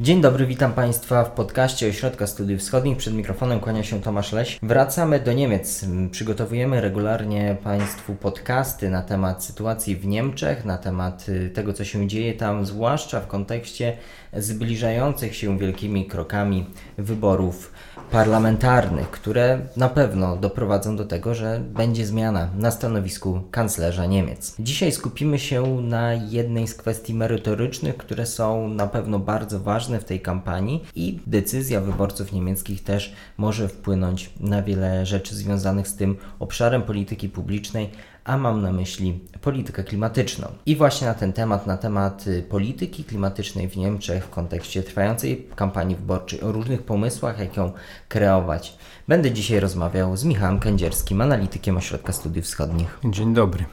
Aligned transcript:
Dzień 0.00 0.20
dobry, 0.20 0.46
witam 0.46 0.72
Państwa 0.72 1.24
w 1.24 1.30
podcaście 1.30 1.88
Ośrodka 1.88 2.26
Studiów 2.26 2.60
Wschodnich. 2.60 2.96
Przed 2.96 3.14
mikrofonem 3.14 3.60
kłania 3.60 3.82
się 3.82 4.00
Tomasz 4.00 4.32
Leś. 4.32 4.58
Wracamy 4.62 5.20
do 5.20 5.32
Niemiec. 5.32 5.84
Przygotowujemy 6.10 6.80
regularnie 6.80 7.56
Państwu 7.64 8.14
podcasty 8.14 8.90
na 8.90 9.02
temat 9.02 9.44
sytuacji 9.44 9.96
w 9.96 10.06
Niemczech, 10.06 10.64
na 10.64 10.78
temat 10.78 11.28
y, 11.28 11.50
tego, 11.50 11.72
co 11.72 11.84
się 11.84 12.08
dzieje 12.08 12.34
tam, 12.34 12.66
zwłaszcza 12.66 13.20
w 13.20 13.26
kontekście 13.26 13.96
zbliżających 14.32 15.36
się 15.36 15.58
wielkimi 15.58 16.06
krokami 16.06 16.66
wyborów 16.98 17.72
parlamentarnych, 18.10 19.10
które 19.10 19.58
na 19.76 19.88
pewno 19.88 20.36
doprowadzą 20.36 20.96
do 20.96 21.04
tego, 21.04 21.34
że 21.34 21.60
będzie 21.60 22.06
zmiana 22.06 22.48
na 22.58 22.70
stanowisku 22.70 23.40
kanclerza 23.50 24.06
Niemiec. 24.06 24.54
Dzisiaj 24.58 24.92
skupimy 24.92 25.38
się 25.38 25.62
na 25.80 26.14
jednej 26.14 26.68
z 26.68 26.74
kwestii 26.74 27.14
merytorycznych, 27.14 27.96
które 27.96 28.26
są 28.26 28.68
na 28.68 28.86
pewno 28.86 29.18
bardzo 29.18 29.60
ważne 29.60 29.83
w 30.00 30.04
tej 30.04 30.20
kampanii 30.20 30.84
i 30.94 31.20
decyzja 31.26 31.80
wyborców 31.80 32.32
niemieckich 32.32 32.84
też 32.84 33.14
może 33.36 33.68
wpłynąć 33.68 34.30
na 34.40 34.62
wiele 34.62 35.06
rzeczy 35.06 35.34
związanych 35.34 35.88
z 35.88 35.96
tym 35.96 36.16
obszarem 36.38 36.82
polityki 36.82 37.28
publicznej, 37.28 37.90
a 38.24 38.36
mam 38.38 38.62
na 38.62 38.72
myśli 38.72 39.20
politykę 39.40 39.84
klimatyczną. 39.84 40.48
I 40.66 40.76
właśnie 40.76 41.06
na 41.06 41.14
ten 41.14 41.32
temat, 41.32 41.66
na 41.66 41.76
temat 41.76 42.26
y, 42.26 42.42
polityki 42.42 43.04
klimatycznej 43.04 43.68
w 43.68 43.76
Niemczech 43.76 44.24
w 44.24 44.30
kontekście 44.30 44.82
trwającej 44.82 45.48
kampanii 45.56 45.96
wyborczej, 45.96 46.42
o 46.42 46.52
różnych 46.52 46.82
pomysłach, 46.82 47.38
jak 47.38 47.56
ją 47.56 47.72
kreować, 48.08 48.78
będę 49.08 49.30
dzisiaj 49.30 49.60
rozmawiał 49.60 50.16
z 50.16 50.24
Michałem 50.24 50.60
Kędzierskim, 50.60 51.20
analitykiem 51.20 51.76
Ośrodka 51.76 52.12
Studiów 52.12 52.44
Wschodnich. 52.44 52.98
Dzień 53.04 53.34
dobry. 53.34 53.64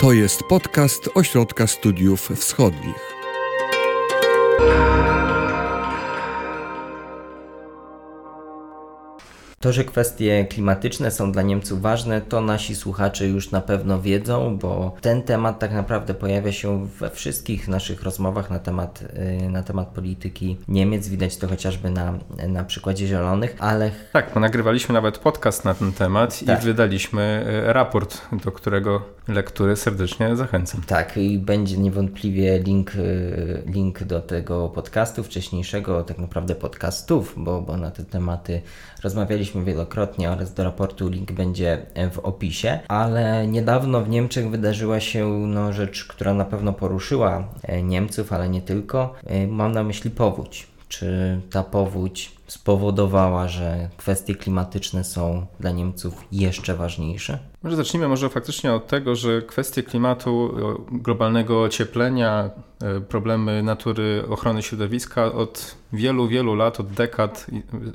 To 0.00 0.12
jest 0.12 0.42
podcast 0.48 1.08
Ośrodka 1.14 1.66
Studiów 1.66 2.28
Wschodnich. 2.36 3.19
To, 9.62 9.72
że 9.72 9.84
kwestie 9.84 10.46
klimatyczne 10.50 11.10
są 11.10 11.32
dla 11.32 11.42
Niemców 11.42 11.82
ważne, 11.82 12.20
to 12.20 12.40
nasi 12.40 12.76
słuchacze 12.76 13.26
już 13.26 13.50
na 13.50 13.60
pewno 13.60 14.00
wiedzą, 14.00 14.58
bo 14.58 14.94
ten 15.00 15.22
temat 15.22 15.58
tak 15.58 15.72
naprawdę 15.72 16.14
pojawia 16.14 16.52
się 16.52 16.86
we 16.86 17.10
wszystkich 17.10 17.68
naszych 17.68 18.02
rozmowach 18.02 18.50
na 18.50 18.58
temat, 18.58 19.04
y, 19.44 19.48
na 19.48 19.62
temat 19.62 19.88
polityki 19.88 20.56
Niemiec. 20.68 21.08
Widać 21.08 21.36
to 21.36 21.48
chociażby 21.48 21.90
na, 21.90 22.14
na 22.48 22.64
przykładzie 22.64 23.06
Zielonych, 23.06 23.56
ale. 23.58 23.90
Tak, 24.12 24.30
bo 24.34 24.40
nagrywaliśmy 24.40 24.92
nawet 24.92 25.18
podcast 25.18 25.64
na 25.64 25.74
ten 25.74 25.92
temat 25.92 26.44
tak. 26.46 26.62
i 26.62 26.66
wydaliśmy 26.66 27.46
y, 27.68 27.72
raport, 27.72 28.20
do 28.44 28.52
którego 28.52 29.02
lektury 29.28 29.76
serdecznie 29.76 30.36
zachęcam. 30.36 30.82
Tak, 30.86 31.16
i 31.16 31.38
będzie 31.38 31.78
niewątpliwie 31.78 32.58
link, 32.58 32.94
y, 32.94 33.62
link 33.66 34.04
do 34.04 34.20
tego 34.20 34.68
podcastu 34.68 35.22
wcześniejszego, 35.24 36.02
tak 36.02 36.18
naprawdę 36.18 36.54
podcastów, 36.54 37.34
bo, 37.36 37.62
bo 37.62 37.76
na 37.76 37.90
te 37.90 38.04
tematy 38.04 38.62
rozmawialiśmy 39.02 39.64
wielokrotnie 39.64 40.30
oraz 40.30 40.54
do 40.54 40.64
raportu 40.64 41.08
link 41.08 41.32
będzie 41.32 41.86
w 42.12 42.18
opisie, 42.18 42.78
ale 42.88 43.46
niedawno 43.46 44.00
w 44.00 44.08
Niemczech 44.08 44.50
wydarzyła 44.50 45.00
się 45.00 45.28
no, 45.46 45.72
rzecz, 45.72 46.04
która 46.04 46.34
na 46.34 46.44
pewno 46.44 46.72
poruszyła 46.72 47.48
e, 47.62 47.82
Niemców, 47.82 48.32
ale 48.32 48.48
nie 48.48 48.62
tylko. 48.62 49.14
E, 49.26 49.46
mam 49.46 49.72
na 49.72 49.82
myśli 49.82 50.10
powódź. 50.10 50.70
Czy 50.88 51.40
ta 51.50 51.62
powódź 51.62 52.32
spowodowała, 52.46 53.48
że 53.48 53.88
kwestie 53.96 54.34
klimatyczne 54.34 55.04
są 55.04 55.46
dla 55.60 55.70
Niemców 55.70 56.24
jeszcze 56.32 56.74
ważniejsze? 56.74 57.38
Może 57.62 57.76
zacznijmy 57.76 58.08
może 58.08 58.28
faktycznie 58.28 58.72
od 58.72 58.86
tego, 58.86 59.16
że 59.16 59.42
kwestie 59.42 59.82
klimatu, 59.82 60.54
globalnego 60.92 61.62
ocieplenia, 61.62 62.50
e, 62.82 63.00
problemy 63.00 63.62
natury, 63.62 64.24
ochrony 64.30 64.62
środowiska 64.62 65.32
od 65.32 65.76
wielu, 65.92 66.28
wielu 66.28 66.54
lat, 66.54 66.80
od 66.80 66.92
dekad 66.92 67.46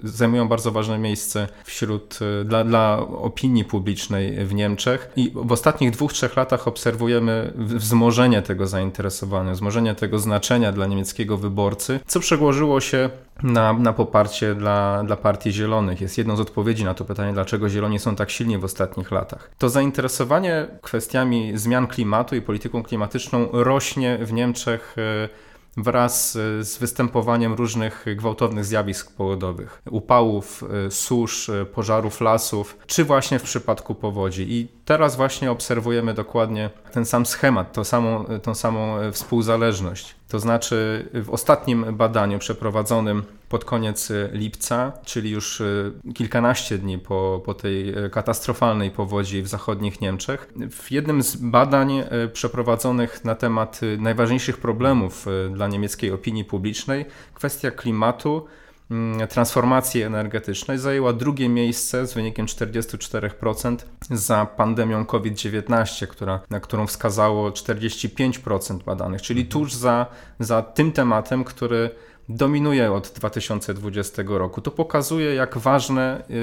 zajmują 0.03 0.47
bardzo 0.47 0.71
ważne 0.71 0.97
miejsce 0.97 1.47
wśród, 1.63 2.19
e, 2.41 2.45
dla, 2.45 2.63
dla 2.63 2.99
opinii 3.07 3.65
publicznej 3.65 4.45
w 4.45 4.53
Niemczech. 4.53 5.11
I 5.15 5.31
w 5.35 5.51
ostatnich 5.51 5.91
dwóch, 5.91 6.13
trzech 6.13 6.35
latach 6.35 6.67
obserwujemy 6.67 7.53
wzmożenie 7.55 8.41
tego 8.41 8.67
zainteresowania, 8.67 9.51
wzmożenie 9.51 9.95
tego 9.95 10.19
znaczenia 10.19 10.71
dla 10.71 10.87
niemieckiego 10.87 11.37
wyborcy, 11.37 11.99
co 12.07 12.19
przełożyło 12.19 12.81
się 12.81 13.09
na, 13.43 13.73
na 13.73 13.93
poparcie 13.93 14.55
dla, 14.55 15.03
dla 15.03 15.17
Partii 15.17 15.51
Zielonych. 15.51 16.01
Jest 16.01 16.17
jedną 16.17 16.35
z 16.35 16.39
odpowiedzi 16.39 16.85
na 16.85 16.93
to 16.93 17.05
pytanie, 17.05 17.33
dlaczego 17.33 17.69
Zieloni 17.69 17.99
są 17.99 18.15
tak 18.15 18.29
silni 18.29 18.57
w 18.57 18.63
ostatnich 18.63 19.11
latach. 19.11 19.51
To 19.57 19.69
zainteresowanie 19.69 20.67
kwestiami 20.81 21.51
zmian 21.57 21.87
klimatu 21.87 22.35
i 22.35 22.41
polityką 22.41 22.83
klimatyczną 22.83 23.49
rośnie 23.51 24.17
w 24.21 24.33
Niemczech 24.33 24.95
e, 24.97 25.29
wraz 25.77 26.31
z 26.61 26.77
występowaniem 26.77 27.53
różnych 27.53 28.05
gwałtownych 28.15 28.65
zjawisk 28.65 29.15
pogodowych, 29.15 29.81
upałów, 29.91 30.63
e, 30.87 30.91
susz, 30.91 31.49
e, 31.49 31.65
pożarów 31.65 32.21
lasów, 32.21 32.77
czy 32.87 33.03
właśnie 33.03 33.39
w 33.39 33.43
przypadku 33.43 33.95
powodzi. 33.95 34.45
I 34.49 34.67
teraz 34.85 35.15
właśnie 35.15 35.51
obserwujemy 35.51 36.13
dokładnie 36.13 36.69
ten 36.91 37.05
sam 37.05 37.25
schemat, 37.25 37.73
tą 37.73 37.83
samą, 37.83 38.25
tą 38.43 38.55
samą 38.55 38.97
współzależność. 39.11 40.15
To 40.27 40.39
znaczy 40.39 41.09
w 41.13 41.29
ostatnim 41.29 41.85
badaniu 41.97 42.39
przeprowadzonym 42.39 43.23
pod 43.55 43.65
koniec 43.65 44.11
lipca, 44.31 44.91
czyli 45.05 45.29
już 45.29 45.61
e, 45.61 45.91
kilkanaście 46.13 46.77
dni 46.77 46.99
po, 46.99 47.41
po 47.45 47.53
tej 47.53 47.89
e, 47.89 48.09
katastrofalnej 48.09 48.91
powodzi 48.91 49.41
w 49.41 49.47
zachodnich 49.47 50.01
Niemczech, 50.01 50.53
w 50.71 50.91
jednym 50.91 51.23
z 51.23 51.35
badań 51.35 52.03
przeprowadzonych 52.33 53.25
na 53.25 53.35
temat 53.35 53.81
najważniejszych 53.99 54.57
problemów 54.57 55.25
dla 55.53 55.67
niemieckiej 55.67 56.11
opinii 56.11 56.45
publicznej, 56.45 57.05
kwestia 57.33 57.71
klimatu 57.71 58.45
mm, 58.91 59.27
transformacji 59.27 60.01
energetycznej 60.01 60.77
zajęła 60.77 61.13
drugie 61.13 61.49
miejsce 61.49 62.07
z 62.07 62.13
wynikiem 62.13 62.45
44% 62.45 63.77
za 64.11 64.45
pandemią 64.45 65.05
COVID-19, 65.05 66.07
która, 66.07 66.39
na 66.49 66.59
którą 66.59 66.87
wskazało 66.87 67.49
45% 67.49 68.83
badanych, 68.83 69.21
czyli 69.21 69.41
mhm. 69.41 69.51
tuż 69.51 69.73
za, 69.73 70.05
za 70.39 70.61
tym 70.61 70.91
tematem, 70.91 71.43
który 71.43 71.89
dominuje 72.29 72.91
od 72.91 73.11
2020 73.15 74.23
roku. 74.27 74.61
To 74.61 74.71
pokazuje, 74.71 75.35
jak 75.35 75.57
ważne 75.57 76.23
y, 76.29 76.33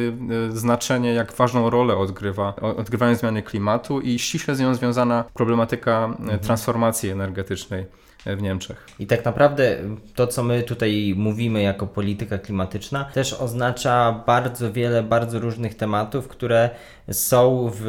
y, 0.50 0.58
znaczenie, 0.58 1.14
jak 1.14 1.32
ważną 1.32 1.70
rolę 1.70 1.96
odgrywa, 1.96 2.56
odgrywają 2.56 3.14
zmiany 3.14 3.42
klimatu 3.42 4.00
i 4.00 4.18
ściśle 4.18 4.54
z 4.54 4.60
nią 4.60 4.74
związana 4.74 5.24
problematyka 5.34 6.08
y, 6.18 6.22
mhm. 6.22 6.38
transformacji 6.38 7.10
energetycznej 7.10 7.86
w 8.26 8.42
Niemczech. 8.42 8.86
I 8.98 9.06
tak 9.06 9.24
naprawdę 9.24 9.76
to, 10.14 10.26
co 10.26 10.42
my 10.42 10.62
tutaj 10.62 11.14
mówimy 11.16 11.62
jako 11.62 11.86
polityka 11.86 12.38
klimatyczna, 12.38 13.04
też 13.04 13.34
oznacza 13.34 14.22
bardzo 14.26 14.72
wiele, 14.72 15.02
bardzo 15.02 15.38
różnych 15.38 15.74
tematów, 15.74 16.28
które 16.28 16.70
są 17.10 17.70
w 17.74 17.86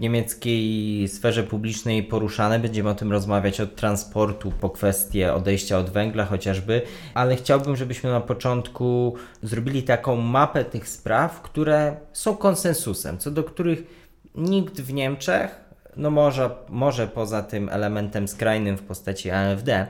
niemieckiej 0.00 1.08
sferze 1.08 1.42
publicznej 1.42 2.02
poruszane. 2.02 2.58
Będziemy 2.58 2.90
o 2.90 2.94
tym 2.94 3.12
rozmawiać 3.12 3.60
od 3.60 3.76
transportu 3.76 4.52
po 4.60 4.70
kwestię 4.70 5.34
odejścia 5.34 5.78
od 5.78 5.90
węgla 5.90 6.24
chociażby, 6.24 6.82
ale 7.14 7.36
chciałbym, 7.36 7.76
żebyśmy 7.76 8.10
na 8.10 8.20
początku 8.20 9.16
zrobili 9.42 9.82
taką 9.82 10.16
mapę 10.16 10.64
tych 10.64 10.88
spraw, 10.88 11.42
które 11.42 11.96
są 12.12 12.36
konsensusem, 12.36 13.18
co 13.18 13.30
do 13.30 13.44
których 13.44 14.04
nikt 14.34 14.80
w 14.80 14.92
Niemczech 14.92 15.63
no 15.96 16.10
może, 16.10 16.50
może 16.68 17.08
poza 17.08 17.42
tym 17.42 17.68
elementem 17.68 18.28
skrajnym 18.28 18.76
w 18.76 18.82
postaci 18.82 19.30
AfD, 19.30 19.86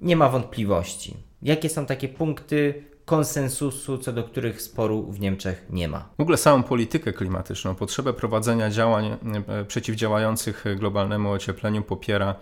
nie 0.00 0.16
ma 0.16 0.28
wątpliwości. 0.28 1.16
Jakie 1.42 1.68
są 1.68 1.86
takie 1.86 2.08
punkty, 2.08 2.84
konsensusu, 3.12 3.98
co 3.98 4.12
do 4.12 4.24
których 4.24 4.62
sporu 4.62 5.12
w 5.12 5.20
Niemczech 5.20 5.66
nie 5.70 5.88
ma. 5.88 6.08
W 6.18 6.22
ogóle 6.22 6.36
samą 6.36 6.62
politykę 6.62 7.12
klimatyczną, 7.12 7.74
potrzebę 7.74 8.12
prowadzenia 8.12 8.70
działań 8.70 9.06
e, 9.06 9.64
przeciwdziałających 9.64 10.64
globalnemu 10.76 11.30
ociepleniu 11.30 11.82
popiera 11.82 12.30
e, 12.30 12.34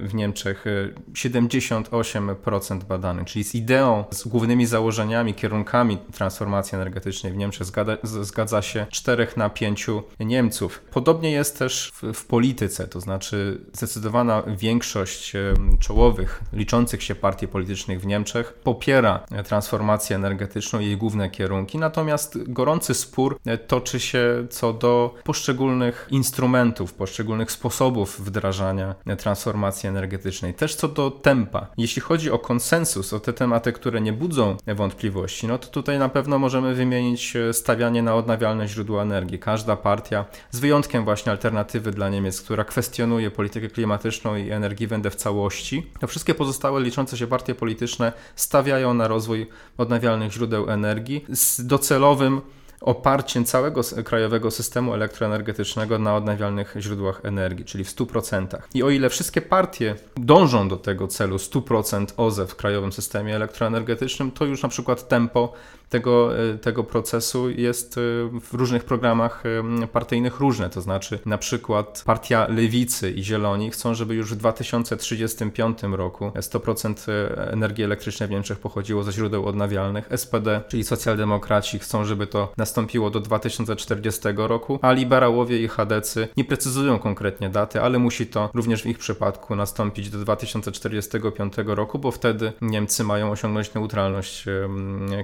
w 0.00 0.14
Niemczech 0.14 0.64
78% 1.12 2.80
e, 2.80 2.84
badanych, 2.84 3.26
czyli 3.26 3.44
z 3.44 3.54
ideą, 3.54 4.04
z 4.10 4.28
głównymi 4.28 4.66
założeniami, 4.66 5.34
kierunkami 5.34 5.98
transformacji 6.12 6.76
energetycznej 6.76 7.32
w 7.32 7.36
Niemczech 7.36 7.66
zgadza, 7.66 7.96
zgadza 8.02 8.62
się 8.62 8.86
4 8.90 9.26
na 9.36 9.50
5 9.50 9.86
Niemców. 10.20 10.80
Podobnie 10.90 11.30
jest 11.30 11.58
też 11.58 11.92
w, 11.94 12.12
w 12.12 12.26
polityce, 12.26 12.88
to 12.88 13.00
znaczy 13.00 13.60
zdecydowana 13.72 14.42
większość 14.46 15.32
czołowych, 15.80 16.42
liczących 16.52 17.02
się 17.02 17.14
partii 17.14 17.48
politycznych 17.48 18.00
w 18.00 18.06
Niemczech 18.06 18.52
popiera 18.52 19.26
transformację 19.44 19.97
transformację 19.98 20.16
energetyczną 20.16 20.80
i 20.80 20.86
jej 20.86 20.96
główne 20.96 21.30
kierunki. 21.30 21.78
Natomiast 21.78 22.52
gorący 22.52 22.94
spór 22.94 23.40
toczy 23.66 24.00
się 24.00 24.46
co 24.50 24.72
do 24.72 25.14
poszczególnych 25.24 26.08
instrumentów, 26.10 26.94
poszczególnych 26.94 27.52
sposobów 27.52 28.20
wdrażania 28.20 28.94
transformacji 29.18 29.88
energetycznej, 29.88 30.54
też 30.54 30.74
co 30.74 30.88
do 30.88 31.10
tempa. 31.10 31.66
Jeśli 31.76 32.02
chodzi 32.02 32.30
o 32.30 32.38
konsensus, 32.38 33.12
o 33.12 33.20
te 33.20 33.32
tematy, 33.32 33.72
które 33.72 34.00
nie 34.00 34.12
budzą 34.12 34.56
wątpliwości, 34.66 35.46
no 35.46 35.58
to 35.58 35.68
tutaj 35.68 35.98
na 35.98 36.08
pewno 36.08 36.38
możemy 36.38 36.74
wymienić 36.74 37.34
stawianie 37.52 38.02
na 38.02 38.14
odnawialne 38.14 38.68
źródła 38.68 39.02
energii. 39.02 39.38
Każda 39.38 39.76
partia, 39.76 40.24
z 40.50 40.58
wyjątkiem 40.58 41.04
właśnie 41.04 41.32
alternatywy 41.32 41.90
dla 41.90 42.08
Niemiec, 42.08 42.42
która 42.42 42.64
kwestionuje 42.64 43.30
politykę 43.30 43.68
klimatyczną 43.68 44.36
i 44.36 44.50
Energiewende 44.50 45.10
w 45.10 45.16
całości, 45.16 45.86
to 46.00 46.06
wszystkie 46.06 46.34
pozostałe 46.34 46.80
liczące 46.80 47.16
się 47.16 47.26
partie 47.26 47.54
polityczne 47.54 48.12
stawiają 48.36 48.94
na 48.94 49.08
rozwój 49.08 49.46
odnawialnych 49.78 50.32
źródeł 50.32 50.70
energii 50.70 51.24
z 51.28 51.66
docelowym 51.66 52.40
oparciem 52.80 53.44
całego 53.44 53.80
krajowego 54.04 54.50
systemu 54.50 54.94
elektroenergetycznego 54.94 55.98
na 55.98 56.16
odnawialnych 56.16 56.74
źródłach 56.78 57.20
energii, 57.24 57.64
czyli 57.64 57.84
w 57.84 57.96
100%. 57.96 58.46
I 58.74 58.82
o 58.82 58.90
ile 58.90 59.10
wszystkie 59.10 59.40
partie 59.40 59.94
dążą 60.16 60.68
do 60.68 60.76
tego 60.76 61.08
celu 61.08 61.36
100% 61.36 62.06
OZE 62.16 62.46
w 62.46 62.56
krajowym 62.56 62.92
systemie 62.92 63.36
elektroenergetycznym, 63.36 64.30
to 64.30 64.44
już 64.44 64.62
na 64.62 64.68
przykład 64.68 65.08
tempo 65.08 65.52
tego, 65.88 66.38
e, 66.38 66.58
tego 66.58 66.84
procesu 66.84 67.50
jest 67.50 67.98
e, 67.98 68.00
w 68.40 68.54
różnych 68.54 68.84
programach 68.84 69.42
e, 69.82 69.86
partyjnych 69.86 70.40
różne. 70.40 70.70
To 70.70 70.80
znaczy, 70.80 71.18
na 71.26 71.38
przykład 71.38 72.02
Partia 72.06 72.46
Lewicy 72.48 73.10
i 73.10 73.24
Zieloni 73.24 73.70
chcą, 73.70 73.94
żeby 73.94 74.14
już 74.14 74.34
w 74.34 74.36
2035 74.36 75.78
roku 75.82 76.32
100% 76.34 77.10
energii 77.36 77.84
elektrycznej 77.84 78.28
w 78.28 78.32
Niemczech 78.32 78.58
pochodziło 78.58 79.02
ze 79.02 79.12
źródeł 79.12 79.46
odnawialnych. 79.46 80.08
SPD, 80.16 80.60
czyli 80.68 80.84
socjaldemokraci, 80.84 81.78
chcą, 81.78 82.04
żeby 82.04 82.26
to 82.26 82.52
nastąpiło 82.56 83.10
do 83.10 83.20
2040 83.20 84.20
roku, 84.36 84.78
a 84.82 84.92
liberałowie 84.92 85.62
i 85.62 85.68
chadecy 85.68 86.28
nie 86.36 86.44
precyzują 86.44 86.98
konkretnie 86.98 87.50
daty, 87.50 87.82
ale 87.82 87.98
musi 87.98 88.26
to 88.26 88.50
również 88.54 88.82
w 88.82 88.86
ich 88.86 88.98
przypadku 88.98 89.56
nastąpić 89.56 90.10
do 90.10 90.18
2045 90.18 91.54
roku, 91.66 91.98
bo 91.98 92.10
wtedy 92.10 92.52
Niemcy 92.60 93.04
mają 93.04 93.30
osiągnąć 93.30 93.74
neutralność 93.74 94.44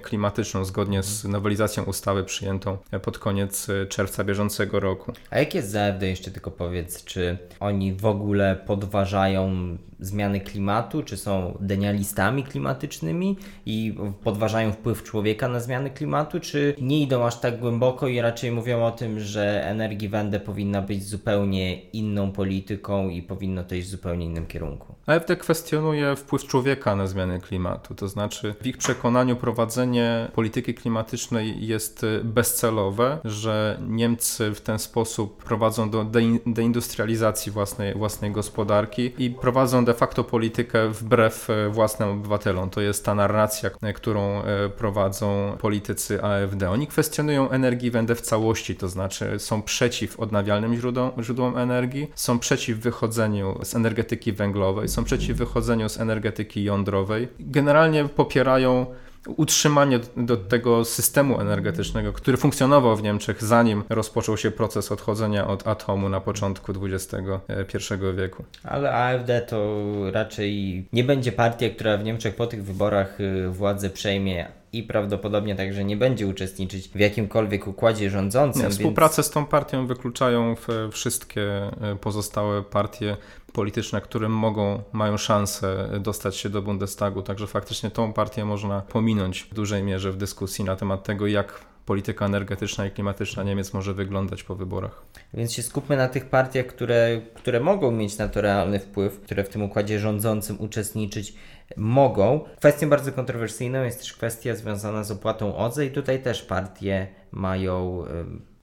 klimatyczną 0.02 0.53
zgodnie 0.62 1.02
z 1.02 1.24
nowelizacją 1.24 1.84
ustawy 1.84 2.24
przyjętą 2.24 2.78
pod 3.02 3.18
koniec 3.18 3.68
e, 3.68 3.86
czerwca 3.86 4.24
bieżącego 4.24 4.80
roku. 4.80 5.12
A 5.30 5.38
jak 5.38 5.54
jest 5.54 5.70
z 5.70 5.76
AfD 5.76 6.08
jeszcze 6.08 6.30
tylko 6.30 6.50
powiedz, 6.50 7.04
czy 7.04 7.38
oni 7.60 7.92
w 7.92 8.06
ogóle 8.06 8.56
podważają 8.66 9.76
zmiany 10.06 10.40
klimatu, 10.40 11.02
czy 11.02 11.16
są 11.16 11.58
denialistami 11.60 12.42
klimatycznymi 12.42 13.36
i 13.66 13.94
podważają 14.24 14.72
wpływ 14.72 15.02
człowieka 15.02 15.48
na 15.48 15.60
zmiany 15.60 15.90
klimatu, 15.90 16.40
czy 16.40 16.74
nie 16.80 17.00
idą 17.00 17.26
aż 17.26 17.40
tak 17.40 17.60
głęboko 17.60 18.08
i 18.08 18.20
raczej 18.20 18.50
mówią 18.52 18.86
o 18.86 18.90
tym, 18.90 19.20
że 19.20 19.64
Energiewende 19.64 20.40
powinna 20.40 20.82
być 20.82 21.04
zupełnie 21.04 21.80
inną 21.80 22.32
polityką 22.32 23.08
i 23.08 23.22
powinno 23.22 23.64
to 23.64 23.74
iść 23.74 23.88
w 23.88 23.90
zupełnie 23.90 24.26
innym 24.26 24.46
kierunku. 24.46 24.94
AfD 25.06 25.36
kwestionuje 25.36 26.16
wpływ 26.16 26.44
człowieka 26.44 26.96
na 26.96 27.06
zmiany 27.06 27.40
klimatu, 27.40 27.94
to 27.94 28.08
znaczy 28.08 28.54
w 28.60 28.66
ich 28.66 28.78
przekonaniu 28.78 29.36
prowadzenie 29.36 30.28
polityki 30.34 30.74
klimatycznej 30.74 31.66
jest 31.66 32.06
bezcelowe, 32.24 33.18
że 33.24 33.78
Niemcy 33.88 34.54
w 34.54 34.60
ten 34.60 34.78
sposób 34.78 35.44
prowadzą 35.44 35.90
do 35.90 36.04
deindustrializacji 36.46 37.52
własnej, 37.52 37.94
własnej 37.94 38.30
gospodarki 38.30 39.12
i 39.18 39.30
prowadzą 39.30 39.84
de 39.84 39.93
de 39.94 39.98
facto 39.98 40.24
politykę 40.24 40.88
wbrew 40.88 41.50
e, 41.50 41.68
własnym 41.68 42.08
obywatelom. 42.08 42.70
To 42.70 42.80
jest 42.80 43.04
ta 43.04 43.14
narracja, 43.14 43.70
e, 43.82 43.92
którą 43.92 44.42
e, 44.42 44.68
prowadzą 44.68 45.56
politycy 45.60 46.22
AfD. 46.22 46.70
Oni 46.70 46.86
kwestionują 46.86 47.50
energii 47.50 47.90
wędę 47.90 48.14
w 48.14 48.20
całości, 48.20 48.76
to 48.76 48.88
znaczy 48.88 49.38
są 49.38 49.62
przeciw 49.62 50.20
odnawialnym 50.20 50.76
źródłom, 50.76 51.10
źródłom 51.22 51.58
energii, 51.58 52.10
są 52.14 52.38
przeciw 52.38 52.78
wychodzeniu 52.78 53.58
z 53.62 53.74
energetyki 53.74 54.32
węglowej, 54.32 54.88
są 54.88 55.04
przeciw 55.04 55.36
wychodzeniu 55.36 55.88
z 55.88 56.00
energetyki 56.00 56.64
jądrowej. 56.64 57.28
Generalnie 57.40 58.04
popierają 58.04 58.86
utrzymanie 59.28 60.00
do 60.16 60.36
tego 60.36 60.84
systemu 60.84 61.40
energetycznego, 61.40 62.12
który 62.12 62.36
funkcjonował 62.36 62.96
w 62.96 63.02
Niemczech 63.02 63.44
zanim 63.44 63.84
rozpoczął 63.88 64.36
się 64.36 64.50
proces 64.50 64.92
odchodzenia 64.92 65.46
od 65.46 65.66
atomu 65.66 66.08
na 66.08 66.20
początku 66.20 66.72
XXI 66.82 67.94
wieku. 68.16 68.44
Ale 68.62 68.92
AfD 68.92 69.40
to 69.40 69.84
raczej 70.12 70.84
nie 70.92 71.04
będzie 71.04 71.32
partia, 71.32 71.70
która 71.70 71.96
w 71.96 72.04
Niemczech 72.04 72.34
po 72.34 72.46
tych 72.46 72.64
wyborach 72.64 73.20
y, 73.20 73.48
władzę 73.50 73.90
przejmie 73.90 74.48
i 74.78 74.82
prawdopodobnie 74.82 75.56
także 75.56 75.84
nie 75.84 75.96
będzie 75.96 76.26
uczestniczyć 76.26 76.88
w 76.88 76.98
jakimkolwiek 76.98 77.66
układzie 77.66 78.10
rządzącym. 78.10 78.62
Nie, 78.62 78.70
współpracę 78.70 79.16
więc... 79.16 79.26
z 79.26 79.30
tą 79.30 79.46
partią 79.46 79.86
wykluczają 79.86 80.54
wszystkie 80.92 81.70
y, 81.92 81.96
pozostałe 81.96 82.62
partie 82.62 83.16
polityczne, 83.52 84.00
które 84.00 84.28
mogą, 84.28 84.82
mają 84.92 85.16
szansę 85.16 85.88
dostać 86.00 86.36
się 86.36 86.48
do 86.48 86.62
Bundestagu, 86.62 87.22
także 87.22 87.46
faktycznie 87.46 87.90
tą 87.90 88.12
partię 88.12 88.44
można 88.44 88.80
pominąć 88.80 89.42
w 89.42 89.54
dużej 89.54 89.82
mierze 89.82 90.12
w 90.12 90.16
dyskusji 90.16 90.64
na 90.64 90.76
temat 90.76 91.04
tego, 91.04 91.26
jak 91.26 91.64
polityka 91.86 92.26
energetyczna 92.26 92.86
i 92.86 92.90
klimatyczna 92.90 93.42
Niemiec 93.42 93.72
może 93.72 93.94
wyglądać 93.94 94.42
po 94.42 94.54
wyborach. 94.54 95.02
Więc 95.34 95.52
się 95.52 95.62
skupmy 95.62 95.96
na 95.96 96.08
tych 96.08 96.26
partiach, 96.26 96.66
które, 96.66 97.20
które 97.34 97.60
mogą 97.60 97.90
mieć 97.90 98.18
na 98.18 98.28
to 98.28 98.40
realny 98.40 98.78
wpływ, 98.78 99.20
które 99.20 99.44
w 99.44 99.48
tym 99.48 99.62
układzie 99.62 99.98
rządzącym 99.98 100.60
uczestniczyć 100.60 101.34
mogą. 101.76 102.40
Kwestią 102.56 102.88
bardzo 102.88 103.12
kontrowersyjną 103.12 103.84
jest 103.84 103.98
też 103.98 104.12
kwestia 104.12 104.54
związana 104.54 105.04
z 105.04 105.10
opłatą 105.10 105.56
OZE 105.56 105.86
i 105.86 105.90
tutaj 105.90 106.22
też 106.22 106.42
partie 106.42 107.06
mają 107.32 108.04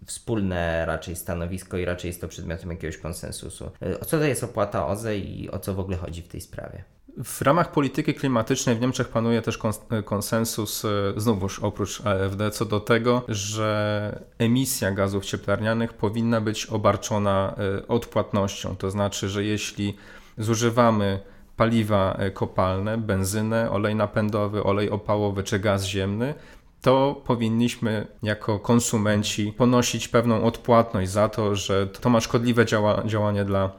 wspólne 0.06 0.86
raczej 0.86 1.15
stanowisko 1.15 1.77
i 1.77 1.86
raczej 1.86 2.09
jest 2.09 2.21
to 2.21 2.27
przedmiotem 2.27 2.69
jakiegoś 2.69 2.98
konsensusu. 2.98 3.71
O 4.01 4.06
co 4.06 4.19
to 4.19 4.25
jest 4.25 4.44
opłata 4.44 4.88
OZE 4.88 5.18
i 5.18 5.51
o 5.51 5.59
co 5.59 5.74
w 5.74 5.80
ogóle 5.80 5.98
chodzi 5.98 6.21
w 6.21 6.27
tej 6.27 6.42
sprawie? 6.42 6.83
W 7.24 7.42
ramach 7.42 7.71
polityki 7.71 8.13
klimatycznej 8.13 8.75
w 8.75 8.81
Niemczech 8.81 9.07
panuje 9.07 9.42
też 9.42 9.59
konsensus, 10.06 10.86
e, 10.86 10.89
znowuż 11.18 11.59
oprócz 11.59 12.01
AfD, 12.06 12.51
co 12.51 12.65
do 12.65 12.80
tego, 12.80 13.25
że 13.27 14.19
emisja 14.38 14.92
gazów 14.92 15.25
cieplarnianych 15.25 15.94
powinna 15.94 16.42
być 16.42 16.65
obarczona 16.65 17.56
e, 17.57 17.88
odpłatnością. 17.88 18.75
To 18.75 18.92
znaczy, 18.92 19.30
że 19.30 19.44
jeśli 19.44 19.97
zużywamy 20.38 21.19
paliwa 21.57 22.15
e, 22.19 22.31
kopalne, 22.31 22.98
benzynę, 22.98 23.71
olej 23.71 23.95
napędowy, 23.95 24.63
olej 24.63 24.89
opałowy 24.89 25.44
czy 25.44 25.59
gaz 25.59 25.86
ziemny, 25.86 26.33
to 26.81 27.21
powinniśmy 27.25 28.07
jako 28.24 28.59
konsumenci 28.59 29.53
ponosić 29.57 30.07
pewną 30.07 30.44
odpłatność 30.44 31.12
za 31.12 31.30
to, 31.30 31.56
że 31.56 31.88
to 31.88 32.09
ma 32.09 32.21
szkodliwe 32.21 32.65
działa, 32.65 33.03
działanie 33.06 33.45
dla 33.45 33.71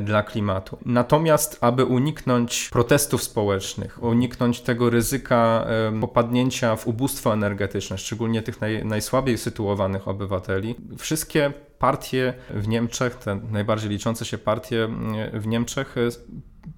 dla 0.00 0.22
klimatu. 0.22 0.78
Natomiast, 0.84 1.58
aby 1.60 1.84
uniknąć 1.84 2.68
protestów 2.72 3.22
społecznych, 3.22 4.02
uniknąć 4.02 4.60
tego 4.60 4.90
ryzyka 4.90 5.66
popadnięcia 6.00 6.76
w 6.76 6.86
ubóstwo 6.86 7.32
energetyczne, 7.32 7.98
szczególnie 7.98 8.42
tych 8.42 8.60
naj, 8.60 8.84
najsłabiej 8.84 9.38
sytuowanych 9.38 10.08
obywateli, 10.08 10.74
wszystkie 10.98 11.52
partie 11.78 12.34
w 12.50 12.68
Niemczech, 12.68 13.14
te 13.14 13.40
najbardziej 13.50 13.90
liczące 13.90 14.24
się 14.24 14.38
partie 14.38 14.88
w 15.32 15.46
Niemczech, 15.46 15.94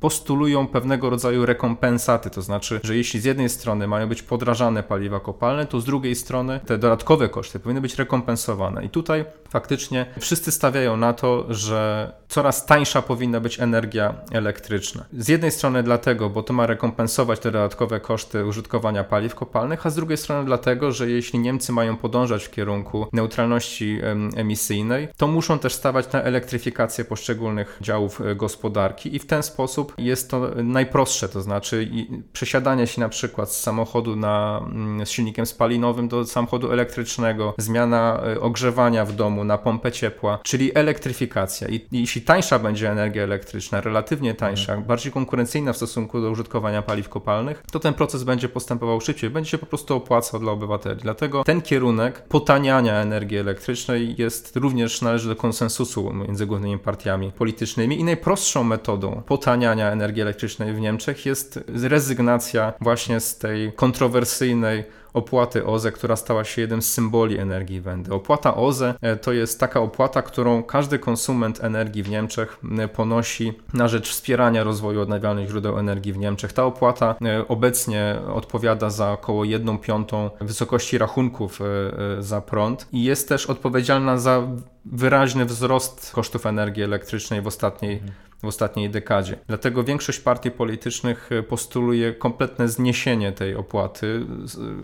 postulują 0.00 0.67
pewnego 0.67 1.11
rodzaju 1.11 1.46
rekompensaty, 1.46 2.31
to 2.31 2.43
znaczy, 2.43 2.81
że 2.82 2.96
jeśli 2.96 3.20
z 3.20 3.25
jednej 3.25 3.49
strony 3.49 3.87
mają 3.87 4.08
być 4.08 4.23
podrażane 4.23 4.82
paliwa 4.82 5.20
kopalne, 5.20 5.67
to 5.67 5.81
z 5.81 5.84
drugiej 5.84 6.15
strony 6.15 6.60
te 6.67 6.79
dodatkowe 6.79 7.29
koszty 7.29 7.60
powinny 7.60 7.81
być 7.81 7.96
rekompensowane. 7.96 8.84
I 8.84 8.89
tutaj 8.89 9.24
faktycznie 9.50 10.06
wszyscy 10.20 10.52
stawiają 10.52 10.96
na 10.96 11.12
to, 11.12 11.46
że 11.48 12.12
coraz 12.28 12.67
tańsza 12.67 13.02
powinna 13.02 13.40
być 13.40 13.60
energia 13.60 14.14
elektryczna. 14.32 15.05
Z 15.12 15.28
jednej 15.28 15.50
strony 15.50 15.82
dlatego, 15.82 16.31
bo 16.31 16.43
to 16.43 16.52
ma 16.52 16.67
rekompensować 16.67 17.40
te 17.40 17.50
dodatkowe 17.50 18.00
koszty 18.00 18.46
użytkowania 18.46 19.05
paliw 19.05 19.34
kopalnych, 19.34 19.86
a 19.86 19.90
z 19.90 19.94
drugiej 19.94 20.17
strony 20.17 20.44
dlatego, 20.44 20.93
że 20.93 21.10
jeśli 21.10 21.38
Niemcy 21.38 21.72
mają 21.72 21.96
podążać 21.96 22.44
w 22.44 22.50
kierunku 22.50 23.06
neutralności 23.12 24.00
emisyjnej, 24.36 25.08
to 25.17 25.26
muszą 25.26 25.58
też 25.58 25.74
stawać 25.74 26.12
na 26.12 26.22
elektryfikację 26.22 27.05
poszczególnych 27.05 27.78
działów 27.81 28.20
e, 28.20 28.34
gospodarki 28.34 29.17
i 29.17 29.19
w 29.19 29.26
ten 29.26 29.43
sposób 29.43 29.94
jest 29.98 30.31
to 30.31 30.50
najprostsze, 30.64 31.28
to 31.28 31.43
znaczy 31.43 31.90
przesiadanie 32.32 32.86
się 32.86 33.00
na 33.00 33.08
przykład 33.08 33.52
z 33.52 33.60
samochodu 33.60 34.17
na, 34.17 34.60
mm, 34.67 35.06
z 35.06 35.10
silnikiem 35.10 35.46
spalinowym 35.46 36.08
do 36.08 36.24
samochodu 36.24 36.72
elektrycznego, 36.72 37.55
zmiana 37.58 38.20
e, 38.26 38.40
ogrzewania 38.40 39.05
w 39.05 39.12
domu, 39.12 39.38
domu, 39.39 39.45
na 39.45 39.59
pompę 39.59 39.93
ciepła, 39.93 40.39
czyli 40.43 40.79
elektryfikacja. 40.79 41.69
I 41.69 41.87
jeśli 41.93 42.23
tańsza 42.23 42.59
będzie 42.59 42.91
energia 42.91 43.23
elektryczna, 43.23 43.81
relatywnie 43.81 44.35
tańsza, 44.35 44.73
mhm. 44.73 44.89
bardziej 44.89 45.13
konkurencyjna 45.13 45.73
w 45.73 45.77
stosunku 45.77 46.21
do 46.21 46.31
użytkowania 46.31 46.83
paliw 46.83 47.09
kopalnych, 47.09 47.63
to 47.73 47.81
ten 47.81 47.95
proces 47.95 48.23
będzie 48.23 48.49
postępował 48.49 49.01
szybciej, 49.01 49.31
będzie 49.31 49.51
się 49.51 49.59
po 49.59 49.67
prostu 49.67 49.97
opłacał 49.97 50.41
dla 50.41 50.53
obywateli. 50.53 51.01
Dlatego 51.03 51.45
ten 51.45 51.63
kierunek 51.63 52.23
potaniania 52.29 52.95
energii 52.95 53.39
elektrycznej 53.39 54.15
jest 54.19 54.57
również 54.57 55.03
należy 55.03 55.29
do 55.29 55.37
konsensusu 55.37 56.13
między 56.13 56.47
głównymi 56.47 56.79
partiami 56.79 57.33
politycznymi 57.33 58.01
i 58.01 58.05
najprostszą 58.05 58.65
metodą 58.65 59.23
potaniania 59.27 59.91
energii 59.91 60.23
elektrycznej 60.23 60.73
w 60.73 60.81
Niemczech 60.81 61.27
jest 61.27 61.61
rezygnacja 61.83 62.73
właśnie 62.81 63.21
z 63.21 63.39
tej 63.39 63.73
kontrowersyjnej 63.73 64.85
opłaty 65.19 65.67
OZE, 65.67 65.93
która 65.93 66.17
stała 66.17 66.44
się 66.44 66.60
jednym 66.60 66.82
z 66.82 66.93
symboli 66.93 67.39
energii 67.39 67.81
Wendy. 67.81 68.15
Opłata 68.15 68.55
OZE 68.56 68.94
e, 69.01 69.17
to 69.17 69.32
jest 69.32 69.60
taka 69.60 69.81
opłata, 69.81 70.22
którą 70.22 70.63
każdy 70.63 70.98
konsument 70.98 71.65
energii 71.65 72.03
w 72.03 72.08
Niemczech 72.10 72.60
ponosi 72.94 73.53
na 73.75 73.89
rzecz 73.89 74.10
wspierania 74.10 74.65
rozwoju 74.65 75.01
odnawialnych 75.01 75.48
źródeł 75.48 75.79
energii 75.79 76.13
w 76.13 76.19
Niemczech. 76.19 76.53
Ta 76.53 76.65
opłata 76.65 77.15
e, 77.25 77.48
obecnie 77.48 78.17
odpowiada 78.34 78.91
za 78.91 79.13
około 79.13 79.44
1 79.44 79.79
piątą 79.79 80.31
wysokości 80.41 80.98
rachunków 80.98 81.60
e, 81.60 82.22
za 82.22 82.41
prąd 82.41 82.87
i 82.93 83.05
jest 83.05 83.29
też 83.29 83.46
odpowiedzialna 83.46 84.19
za 84.19 84.43
wyraźny 84.84 85.44
wzrost 85.44 86.13
kosztów 86.15 86.46
energii 86.46 86.82
elektrycznej 86.82 87.43
w 87.43 87.46
ostatniej 87.46 87.93
mhm 87.93 88.28
w 88.43 88.47
ostatniej 88.47 88.91
dekadzie. 88.91 89.39
Dlatego 89.47 89.85
większość 89.85 90.21
partii 90.21 90.51
politycznych 90.51 91.33
e, 91.33 91.43
postuluje 91.43 92.13
kompletne 92.13 92.69
zniesienie 92.69 93.33
tej 93.33 93.57
opłaty, 93.57 94.27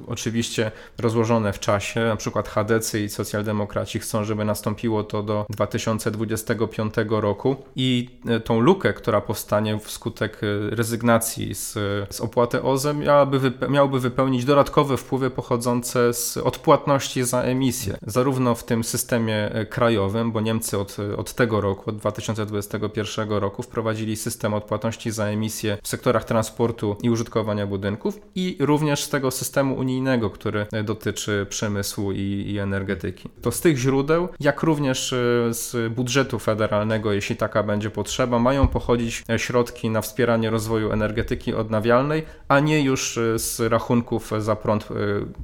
oczywiście 0.07 0.71
rozłożone 0.99 1.53
w 1.53 1.61
czasie. 1.61 2.01
Na 2.01 2.17
przykład 2.17 2.49
HDC 2.49 3.01
i 3.01 3.09
socjaldemokraci 3.09 3.99
chcą, 3.99 4.25
żeby 4.25 4.45
nastąpiło 4.45 5.05
to 5.05 5.23
do 5.23 5.47
2025 5.51 6.95
roku 7.09 7.57
i 7.77 8.09
e, 8.27 8.41
tą 8.41 8.61
lukę, 8.61 8.93
która 8.93 9.21
powstanie 9.21 9.79
wskutek 9.79 10.41
e, 10.43 10.77
rezygnacji 10.77 11.55
z, 11.55 11.73
z 12.11 12.21
opłaty 12.21 12.63
OZE 12.63 12.95
miałaby, 12.95 13.53
miałoby 13.69 14.01
wypełnić 14.01 14.45
dodatkowe 14.45 14.97
wpływy 14.97 15.31
pochodzące 15.31 16.15
z 16.15 16.37
odpłatności 16.37 17.25
za 17.25 17.43
emisję. 17.43 17.97
Zarówno 18.07 18.55
w 18.55 18.65
tym 18.65 18.85
systemie 18.85 19.51
krajowym, 19.71 20.33
bo 20.33 20.41
Niemcy 20.41 20.79
od, 20.79 20.97
od 21.17 21.35
tego 21.35 21.61
roku, 21.61 21.91
od 21.91 21.97
2021 21.97 23.29
roku 23.29 23.44
roku 23.45 23.63
wprowadzili 23.63 24.17
system 24.17 24.55
odpłatności 24.55 25.11
za 25.11 25.25
emisję 25.25 25.79
w 25.83 25.89
sektorach 25.89 26.25
transportu 26.25 26.97
i 27.03 27.11
użytkowania 27.11 27.67
budynków 27.67 28.21
i 28.35 28.57
również 28.61 29.03
z 29.03 29.09
tego 29.09 29.31
systemu 29.31 29.75
unijnego, 29.75 30.31
który 30.31 30.67
dotyczy 30.85 31.47
przemysłu 31.49 32.13
i, 32.13 32.45
i 32.53 32.59
energetyki. 32.59 33.29
To 33.43 33.53
z 33.53 33.61
tych 33.61 33.77
źródeł, 33.79 34.29
jak 34.41 34.63
również 34.63 35.13
e, 35.13 35.17
z 35.55 35.93
budżetu 35.93 36.39
federalnego, 36.39 37.13
jeśli 37.13 37.37
taka 37.37 37.63
będzie 37.63 37.91
potrzeba, 37.91 38.39
mają 38.39 38.69
pochodzić 38.69 39.23
e, 39.29 39.39
środki 39.39 39.91
na 39.91 40.01
wspieranie 40.01 40.51
rozwoju 40.51 40.93
energetyki 40.93 41.55
odnawialnej, 41.55 42.23
a 42.49 42.61
nie 42.61 42.83
już 42.83 43.19
e, 43.19 43.39
z 43.39 43.61
rachunków 43.61 44.31
za 44.39 44.57
prąd 44.57 44.89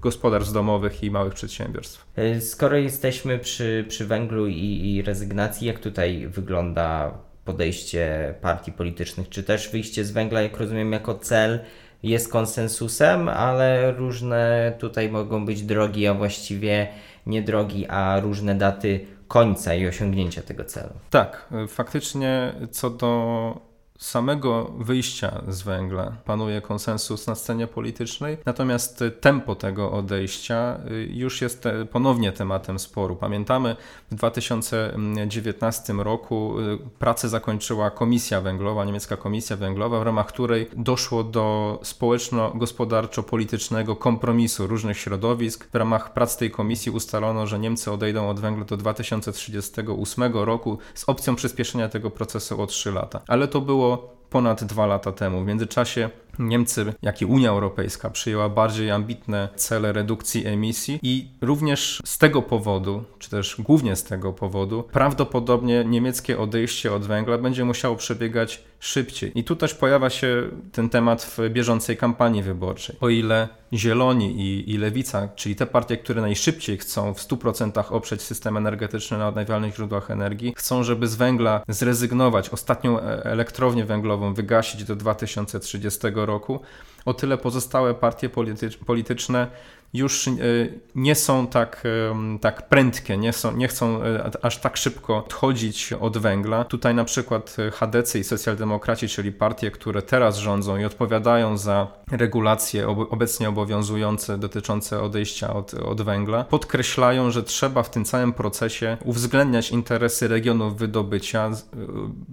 gospodarstw 0.01 0.53
domowych 0.53 1.05
i 1.05 1.11
małych 1.11 1.35
przedsiębiorstw. 1.35 2.07
Skoro 2.41 2.77
jesteśmy 2.77 3.39
przy, 3.39 3.85
przy 3.89 4.07
węglu 4.07 4.47
i, 4.47 4.95
i 4.95 5.03
rezygnacji, 5.03 5.67
jak 5.67 5.79
tutaj 5.79 6.27
wygląda 6.29 7.15
podejście 7.45 8.35
partii 8.41 8.73
politycznych, 8.73 9.29
czy 9.29 9.43
też 9.43 9.69
wyjście 9.69 10.05
z 10.05 10.11
węgla, 10.11 10.43
jak 10.43 10.57
rozumiem, 10.57 10.93
jako 10.93 11.15
cel 11.15 11.61
jest 12.03 12.33
konsensusem, 12.33 13.29
ale 13.29 13.93
różne 13.93 14.73
tutaj 14.79 15.11
mogą 15.11 15.45
być 15.45 15.63
drogi, 15.63 16.07
a 16.07 16.15
właściwie 16.15 16.89
nie 17.27 17.43
drogi, 17.43 17.87
a 17.89 18.21
różne 18.21 18.55
daty 18.55 19.07
końca 19.29 19.75
i 19.75 19.87
osiągnięcia 19.87 20.43
tego 20.43 20.65
celu. 20.65 20.93
Tak, 21.11 21.49
faktycznie 21.69 22.53
co 22.71 22.91
do 22.91 23.70
samego 24.01 24.73
wyjścia 24.79 25.43
z 25.49 25.63
węgla 25.63 26.13
panuje 26.25 26.61
konsensus 26.61 27.27
na 27.27 27.35
scenie 27.35 27.67
politycznej, 27.67 28.37
natomiast 28.47 29.05
tempo 29.21 29.55
tego 29.55 29.93
odejścia 29.93 30.81
y, 30.91 31.09
już 31.13 31.41
jest 31.41 31.65
ponownie 31.91 32.33
tematem 32.33 32.79
sporu. 32.79 33.17
Pamiętamy, 33.17 33.77
w 34.11 34.15
2019 34.15 35.93
roku 35.93 36.61
y, 36.61 36.79
pracę 36.99 37.29
zakończyła 37.29 37.91
Komisja 37.91 38.41
Węglowa, 38.41 38.85
niemiecka 38.85 39.17
Komisja 39.17 39.57
Węglowa, 39.57 40.01
w 40.01 40.03
ramach 40.03 40.27
której 40.27 40.71
doszło 40.77 41.25
do 41.25 41.79
społeczno-gospodarczo-politycznego 41.83 43.97
kompromisu 43.97 44.67
różnych 44.67 44.99
środowisk. 44.99 45.69
W 45.73 45.75
ramach 45.75 46.13
prac 46.13 46.37
tej 46.37 46.51
komisji 46.51 46.93
ustalono, 46.93 47.47
że 47.47 47.59
Niemcy 47.59 47.93
odejdą 47.93 48.29
od 48.29 48.41
węgla 48.41 48.65
do 48.65 48.77
2038 48.77 50.33
roku 50.33 50.79
z 50.95 51.05
opcją 51.05 51.37
przyspieszenia 51.37 51.89
tego 51.89 52.11
procesu 52.11 52.63
o 52.63 52.67
3 52.67 52.93
lata. 52.93 53.21
Ale 53.27 53.49
to 53.49 53.61
było 53.61 53.90
ponad 54.31 54.65
dwa 54.65 54.87
lata 54.87 55.13
temu. 55.13 55.41
W 55.41 55.47
międzyczasie 55.47 56.11
Niemcy, 56.39 56.95
jak 57.03 57.23
i 57.23 57.27
Unia 57.27 57.51
Europejska 57.51 58.11
przyjęła 58.11 58.49
bardziej 58.49 58.91
ambitne 58.91 59.49
cele 59.57 59.93
redukcji 59.93 60.47
emisji 60.47 60.99
i 61.03 61.29
również 61.41 62.03
z 62.05 62.19
tego 62.19 62.43
powodu, 62.43 63.05
czy 63.19 63.31
też 63.31 63.57
głównie 63.59 63.97
z 63.97 64.05
tego 64.05 64.33
powodu, 64.33 64.85
prawdopodobnie 64.93 65.85
niemieckie 65.85 66.39
odejście 66.39 66.93
od 66.93 67.05
węgla 67.05 67.39
będzie 67.39 67.65
musiało 67.65 67.97
przebiegać 67.97 68.63
szybciej. 68.81 69.39
I 69.39 69.45
tu 69.45 69.57
też 69.57 69.75
pojawia 69.75 70.11
się 70.11 70.43
ten 70.73 70.89
temat 70.89 71.23
w 71.23 71.51
bieżącej 71.51 71.97
kampanii 71.97 72.43
wyborczej. 72.43 72.97
O 73.01 73.09
ile 73.09 73.49
Zieloni 73.73 74.41
i, 74.41 74.71
i 74.71 74.79
Lewica, 74.79 75.29
czyli 75.37 75.57
te 75.57 75.67
partie, 75.67 75.97
które 75.97 76.21
najszybciej 76.21 76.79
chcą 76.79 77.15
w 77.15 77.19
100% 77.19 77.85
oprzeć 77.91 78.23
system 78.23 78.57
energetyczny 78.57 79.19
na 79.19 79.29
odnawialnych 79.29 79.75
źródłach 79.75 80.11
energii, 80.11 80.55
chcą, 80.57 80.83
żeby 80.83 81.09
z 81.09 81.15
węgla 81.15 81.63
zrezygnować, 81.69 82.49
ostatnią 82.49 83.01
e, 83.01 83.25
elektrownię 83.25 83.85
węglową 83.85 84.35
wygasić 84.35 84.85
do 84.85 84.97
2030 84.97 86.01
roku, 86.27 86.61
o 87.05 87.15
tyle 87.15 87.39
pozostałe 87.39 87.95
partie 87.95 88.29
politycz 88.29 88.77
polityczne 88.77 89.47
już 89.93 90.29
e, 90.29 90.33
nie 90.95 91.15
są 91.15 91.47
tak, 91.47 91.83
e, 91.85 92.39
tak 92.39 92.69
prędkie, 92.69 93.17
nie, 93.17 93.33
są, 93.33 93.57
nie 93.57 93.69
chcą 93.69 94.03
e, 94.03 94.31
aż 94.43 94.59
tak 94.59 94.77
szybko 94.77 95.17
odchodzić 95.17 95.93
od 95.93 96.19
węgla. 96.19 96.65
Tutaj 96.65 96.95
na 96.95 97.05
przykład 97.05 97.57
HDC 97.73 98.19
i 98.19 98.25
socjaldemokraci, 98.25 99.09
czyli 99.09 99.33
partie, 99.33 99.71
które 99.71 100.03
teraz 100.03 100.37
rządzą 100.37 100.77
i 100.77 100.85
odpowiadają 100.85 101.57
za 101.57 101.87
regulacje 102.11 102.89
obecnie 102.89 103.49
obowiązujące 103.49 104.39
dotyczące 104.39 105.03
odejścia 105.03 105.55
od, 105.55 105.75
od 105.75 106.03
węgla, 106.03 106.45
podkreślają, 106.45 107.31
że 107.31 107.43
trzeba 107.43 107.83
w 107.83 107.91
tym 107.91 108.05
całym 108.05 108.33
procesie 108.33 108.97
uwzględniać 109.05 109.71
interesy 109.71 110.29
regionów 110.29 110.77
wydobycia, 110.77 111.51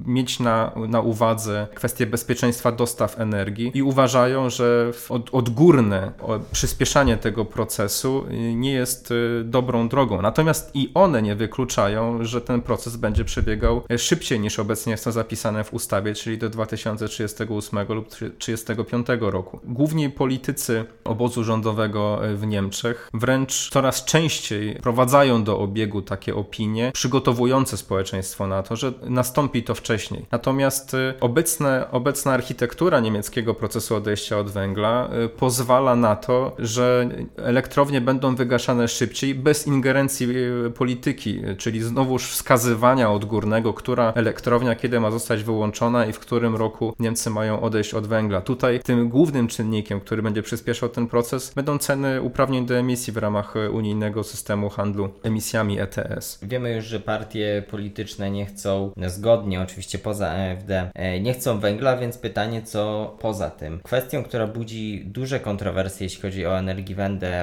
mieć 0.05 0.39
na, 0.39 0.71
na 0.87 1.01
uwadze 1.01 1.67
kwestie 1.75 2.05
bezpieczeństwa 2.05 2.71
dostaw 2.71 3.19
energii 3.19 3.71
i 3.73 3.83
uważają, 3.83 4.49
że 4.49 4.91
od, 5.09 5.29
odgórne 5.31 6.11
przyspieszanie 6.51 7.17
tego 7.17 7.46
procesu 7.47 8.25
y, 8.31 8.53
nie 8.53 8.71
jest 8.71 9.11
y, 9.11 9.43
dobrą 9.45 9.89
drogą. 9.89 10.21
Natomiast 10.21 10.71
i 10.73 10.91
one 10.93 11.21
nie 11.21 11.35
wykluczają, 11.35 12.23
że 12.23 12.41
ten 12.41 12.61
proces 12.61 12.95
będzie 12.95 13.25
przebiegał 13.25 13.81
y, 13.91 13.99
szybciej 13.99 14.39
niż 14.39 14.59
obecnie 14.59 14.91
jest 14.91 15.03
to 15.03 15.11
zapisane 15.11 15.63
w 15.63 15.73
ustawie, 15.73 16.13
czyli 16.13 16.37
do 16.37 16.49
2038 16.49 17.79
lub 17.89 18.07
2035 18.07 19.07
roku. 19.19 19.59
Główni 19.63 20.09
politycy 20.09 20.85
obozu 21.03 21.43
rządowego 21.43 22.19
w 22.35 22.47
Niemczech 22.47 23.09
wręcz 23.13 23.69
coraz 23.69 24.05
częściej 24.05 24.75
prowadzają 24.75 25.43
do 25.43 25.59
obiegu 25.59 26.01
takie 26.01 26.35
opinie, 26.35 26.91
przygotowujące 26.93 27.77
społeczeństwo 27.77 28.47
na 28.47 28.63
to, 28.63 28.75
że 28.75 28.93
nastąpi 29.01 29.63
to 29.63 29.75
wcześniej. 29.75 30.25
Natomiast 30.31 30.95
obecne, 31.19 31.91
obecna 31.91 32.33
architektura 32.33 32.99
niemieckiego 32.99 33.53
procesu 33.53 33.95
odejścia 33.95 34.37
od 34.37 34.49
węgla 34.49 35.09
pozwala 35.37 35.95
na 35.95 36.15
to, 36.15 36.55
że 36.59 37.09
elektrownie 37.37 38.01
będą 38.01 38.35
wygaszane 38.35 38.87
szybciej 38.87 39.35
bez 39.35 39.67
ingerencji 39.67 40.27
e, 40.65 40.69
polityki, 40.69 41.41
czyli 41.57 41.81
znowuż 41.81 42.31
wskazywania 42.31 43.11
odgórnego, 43.11 43.73
która 43.73 44.13
elektrownia 44.15 44.75
kiedy 44.75 44.99
ma 44.99 45.11
zostać 45.11 45.43
wyłączona 45.43 46.05
i 46.05 46.13
w 46.13 46.19
którym 46.19 46.55
roku 46.55 46.95
Niemcy 46.99 47.29
mają 47.29 47.61
odejść 47.61 47.93
od 47.93 48.07
węgla. 48.07 48.41
Tutaj 48.41 48.79
tym 48.79 49.09
głównym 49.09 49.47
czynnikiem, 49.47 49.99
który 49.99 50.21
będzie 50.21 50.43
przyspieszał 50.43 50.89
ten 50.89 51.07
proces, 51.07 51.53
będą 51.53 51.77
ceny 51.77 52.21
uprawnień 52.21 52.65
do 52.65 52.75
emisji 52.75 53.13
w 53.13 53.17
ramach 53.17 53.53
unijnego 53.71 54.23
systemu 54.23 54.69
handlu 54.69 55.09
emisjami 55.23 55.79
ETS. 55.79 56.39
Wiemy 56.41 56.75
już, 56.75 56.85
że 56.85 56.99
partie 56.99 57.63
polityczne 57.69 58.31
nie 58.31 58.45
chcą, 58.45 58.91
zgodnie 59.07 59.61
oczywiście 59.61 59.99
poza 59.99 60.29
AfD, 60.29 60.91
e, 60.95 61.19
nie 61.19 61.33
chcą 61.33 61.59
węgla, 61.59 61.97
więc 61.97 62.17
pytanie, 62.17 62.61
co 62.61 63.15
poza 63.19 63.49
tym. 63.49 63.79
Kwestią, 63.83 64.23
która 64.23 64.47
budzi 64.47 65.03
duże 65.05 65.39
kontrowersje, 65.39 66.05
jeśli 66.05 66.21
chodzi 66.21 66.45
o 66.45 66.59
energię 66.59 66.95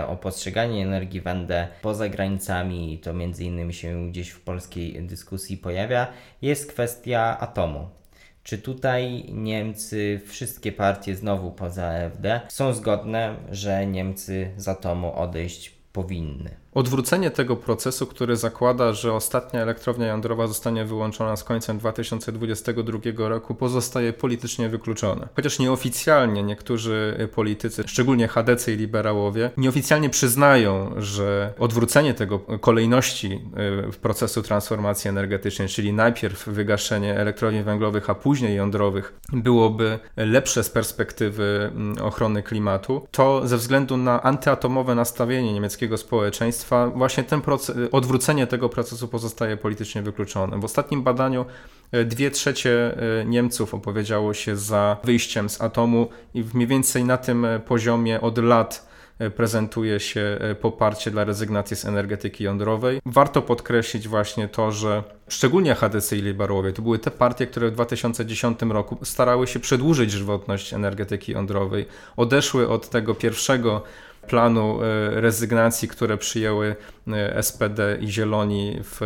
O 0.08 0.16
postrzeganie 0.16 0.82
energii 0.82 1.20
Wende 1.20 1.68
poza 1.82 2.08
granicami, 2.08 2.98
to 2.98 3.14
między 3.14 3.44
innymi 3.44 3.74
się 3.74 4.08
gdzieś 4.10 4.30
w 4.30 4.40
polskiej 4.40 5.02
dyskusji 5.02 5.56
pojawia, 5.56 6.06
jest 6.42 6.72
kwestia 6.72 7.38
atomu. 7.40 7.88
Czy 8.42 8.58
tutaj 8.58 9.24
Niemcy, 9.32 10.20
wszystkie 10.26 10.72
partie 10.72 11.16
znowu 11.16 11.50
poza 11.50 11.86
AfD 11.86 12.40
są 12.48 12.72
zgodne, 12.72 13.36
że 13.50 13.86
Niemcy 13.86 14.50
z 14.56 14.68
atomu 14.68 15.12
odejść 15.16 15.70
powinny? 15.92 16.63
Odwrócenie 16.74 17.30
tego 17.30 17.56
procesu, 17.56 18.06
który 18.06 18.36
zakłada, 18.36 18.92
że 18.92 19.12
ostatnia 19.12 19.60
elektrownia 19.60 20.06
jądrowa 20.06 20.46
zostanie 20.46 20.84
wyłączona 20.84 21.36
z 21.36 21.44
końcem 21.44 21.78
2022 21.78 23.28
roku, 23.28 23.54
pozostaje 23.54 24.12
politycznie 24.12 24.68
wykluczone. 24.68 25.28
Chociaż 25.36 25.58
nieoficjalnie 25.58 26.42
niektórzy 26.42 27.28
politycy, 27.34 27.84
szczególnie 27.86 28.28
chadecy 28.28 28.72
i 28.72 28.76
liberałowie, 28.76 29.50
nieoficjalnie 29.56 30.10
przyznają, 30.10 30.94
że 30.96 31.52
odwrócenie 31.58 32.14
tego 32.14 32.38
kolejności 32.38 33.40
y, 33.88 33.98
procesu 33.98 34.42
transformacji 34.42 35.08
energetycznej, 35.08 35.68
czyli 35.68 35.92
najpierw 35.92 36.48
wygaszenie 36.48 37.16
elektrowni 37.16 37.62
węglowych, 37.62 38.10
a 38.10 38.14
później 38.14 38.56
jądrowych, 38.56 39.20
byłoby 39.32 39.98
lepsze 40.16 40.64
z 40.64 40.70
perspektywy 40.70 41.70
mm, 41.74 42.02
ochrony 42.02 42.42
klimatu, 42.42 43.06
to 43.10 43.48
ze 43.48 43.56
względu 43.56 43.96
na 43.96 44.22
antyatomowe 44.22 44.94
nastawienie 44.94 45.52
niemieckiego 45.52 45.96
społeczeństwa, 45.96 46.63
właśnie 46.94 47.24
ten 47.24 47.40
proces, 47.40 47.76
odwrócenie 47.92 48.46
tego 48.46 48.68
procesu 48.68 49.08
pozostaje 49.08 49.56
politycznie 49.56 50.02
wykluczone. 50.02 50.60
W 50.60 50.64
ostatnim 50.64 51.02
badaniu 51.02 51.44
e, 51.92 52.04
dwie 52.04 52.30
trzecie 52.30 52.96
e, 53.20 53.24
Niemców 53.24 53.74
opowiedziało 53.74 54.34
się 54.34 54.56
za 54.56 54.96
wyjściem 55.04 55.48
z 55.48 55.60
atomu 55.60 56.08
i 56.34 56.44
mniej 56.54 56.66
więcej 56.66 57.04
na 57.04 57.16
tym 57.16 57.44
e, 57.44 57.60
poziomie 57.60 58.20
od 58.20 58.38
lat 58.38 58.94
prezentuje 59.36 60.00
się 60.00 60.38
poparcie 60.60 61.10
dla 61.10 61.24
rezygnacji 61.24 61.76
z 61.76 61.84
energetyki 61.84 62.44
jądrowej. 62.44 63.00
Warto 63.06 63.42
podkreślić 63.42 64.08
właśnie 64.08 64.48
to, 64.48 64.72
że 64.72 65.02
szczególnie 65.28 65.74
HDC 65.74 66.16
i 66.16 66.22
liberałowie 66.22 66.72
to 66.72 66.82
były 66.82 66.98
te 66.98 67.10
partie, 67.10 67.46
które 67.46 67.68
w 67.68 67.72
2010 67.72 68.62
roku 68.62 68.98
starały 69.02 69.46
się 69.46 69.60
przedłużyć 69.60 70.10
żywotność 70.10 70.74
energetyki 70.74 71.32
jądrowej, 71.32 71.86
odeszły 72.16 72.68
od 72.68 72.90
tego 72.90 73.14
pierwszego 73.14 73.82
planu 74.26 74.82
e, 74.82 75.20
rezygnacji, 75.20 75.88
które 75.88 76.16
przyjęły 76.16 76.76
e, 77.08 77.42
SPD 77.42 77.98
i 78.00 78.08
Zieloni 78.08 78.80
w, 78.82 78.98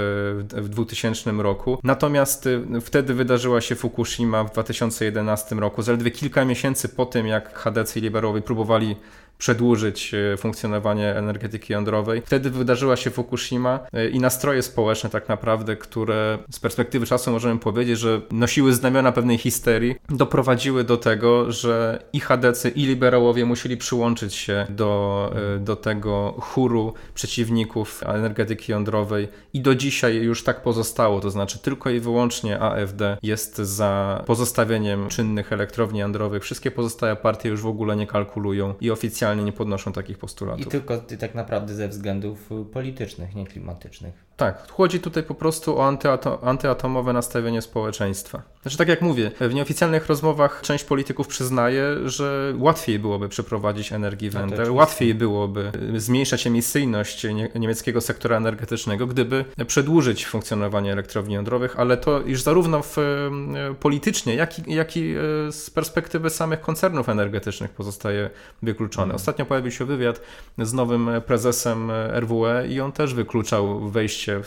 w 0.52 0.68
2000 0.68 1.32
roku. 1.32 1.78
Natomiast 1.84 2.46
e, 2.46 2.80
wtedy 2.80 3.14
wydarzyła 3.14 3.60
się 3.60 3.74
Fukushima 3.74 4.44
w 4.44 4.52
2011 4.52 5.54
roku, 5.54 5.82
zaledwie 5.82 6.10
kilka 6.10 6.44
miesięcy 6.44 6.88
po 6.88 7.06
tym, 7.06 7.26
jak 7.26 7.58
HDC 7.58 7.98
i 7.98 8.02
liberowie 8.02 8.42
próbowali 8.42 8.96
przedłużyć 9.38 10.14
e, 10.14 10.36
funkcjonowanie 10.36 11.16
energetyki 11.16 11.72
jądrowej. 11.72 12.22
Wtedy 12.26 12.50
wydarzyła 12.50 12.96
się 12.96 13.10
Fukushima 13.10 13.80
e, 13.92 14.08
i 14.08 14.18
nastroje 14.20 14.62
społeczne 14.62 15.10
tak 15.10 15.28
naprawdę, 15.28 15.76
które 15.76 16.38
z 16.50 16.60
perspektywy 16.60 17.06
czasu 17.06 17.30
możemy 17.30 17.60
powiedzieć, 17.60 17.98
że 17.98 18.20
nosiły 18.30 18.72
znamiona 18.72 19.12
pewnej 19.12 19.38
histerii, 19.38 19.94
doprowadziły 20.08 20.84
do 20.84 20.96
tego, 20.96 21.52
że 21.52 22.02
i 22.12 22.20
chadecy, 22.20 22.68
i 22.68 22.86
liberałowie 22.86 23.44
musieli 23.44 23.76
przyłączyć 23.76 24.34
się 24.34 24.66
do, 24.70 25.32
e, 25.56 25.58
do 25.58 25.76
tego 25.76 26.34
chóru 26.40 26.94
przeciwników 27.14 28.02
energetyki 28.06 28.72
jądrowej 28.72 29.28
i 29.52 29.60
do 29.60 29.74
dzisiaj 29.74 30.16
już 30.16 30.44
tak 30.44 30.62
pozostało, 30.62 31.20
to 31.20 31.30
znaczy 31.30 31.58
tylko 31.58 31.90
i 31.90 32.00
wyłącznie 32.00 32.60
AfD 32.60 33.16
jest 33.22 33.56
za 33.56 34.22
pozostawieniem 34.26 35.08
czynnych 35.08 35.52
elektrowni 35.52 35.98
jądrowych. 35.98 36.42
Wszystkie 36.42 36.70
pozostałe 36.70 37.16
partie 37.16 37.48
już 37.48 37.62
w 37.62 37.66
ogóle 37.66 37.96
nie 37.96 38.06
kalkulują 38.06 38.74
i 38.80 38.90
oficjalnie 38.90 39.27
oficjalnie 39.28 39.44
nie 39.44 39.56
podnoszą 39.56 39.92
takich 39.92 40.18
postulatów. 40.18 40.66
I 40.66 40.70
tylko 40.70 40.98
tak 40.98 41.34
naprawdę 41.34 41.74
ze 41.74 41.88
względów 41.88 42.50
politycznych, 42.72 43.34
nie 43.34 43.46
klimatycznych. 43.46 44.27
Tak, 44.38 44.70
chodzi 44.70 45.00
tutaj 45.00 45.22
po 45.22 45.34
prostu 45.34 45.78
o 45.78 45.86
antyato 45.86 46.44
antyatomowe 46.44 47.12
nastawienie 47.12 47.62
społeczeństwa. 47.62 48.42
Znaczy, 48.62 48.78
tak 48.78 48.88
jak 48.88 49.02
mówię, 49.02 49.30
w 49.40 49.54
nieoficjalnych 49.54 50.06
rozmowach 50.06 50.60
część 50.62 50.84
polityków 50.84 51.26
przyznaje, 51.26 51.82
że 52.04 52.54
łatwiej 52.58 52.98
byłoby 52.98 53.28
przeprowadzić 53.28 53.92
Energiewende, 53.92 54.64
no 54.66 54.72
łatwiej 54.72 55.14
byłoby 55.14 55.72
zmniejszać 55.96 56.46
emisyjność 56.46 57.24
nie 57.24 57.48
niemieckiego 57.54 58.00
sektora 58.00 58.36
energetycznego, 58.36 59.06
gdyby 59.06 59.44
przedłużyć 59.66 60.26
funkcjonowanie 60.26 60.92
elektrowni 60.92 61.34
jądrowych, 61.34 61.80
ale 61.80 61.96
to 61.96 62.20
już 62.20 62.42
zarówno 62.42 62.82
w, 62.82 62.98
e, 62.98 63.74
politycznie, 63.80 64.34
jak 64.34 64.58
i, 64.58 64.74
jak 64.74 64.96
i 64.96 65.14
e, 65.14 65.52
z 65.52 65.70
perspektywy 65.70 66.30
samych 66.30 66.60
koncernów 66.60 67.08
energetycznych 67.08 67.70
pozostaje 67.70 68.30
wykluczone. 68.62 69.04
Mhm. 69.04 69.16
Ostatnio 69.16 69.46
pojawił 69.46 69.70
się 69.70 69.84
wywiad 69.84 70.20
z 70.58 70.72
nowym 70.72 71.10
prezesem 71.26 71.90
RWE 72.20 72.66
i 72.68 72.80
on 72.80 72.92
też 72.92 73.14
wykluczał 73.14 73.90
wejście 73.90 74.27
się 74.28 74.42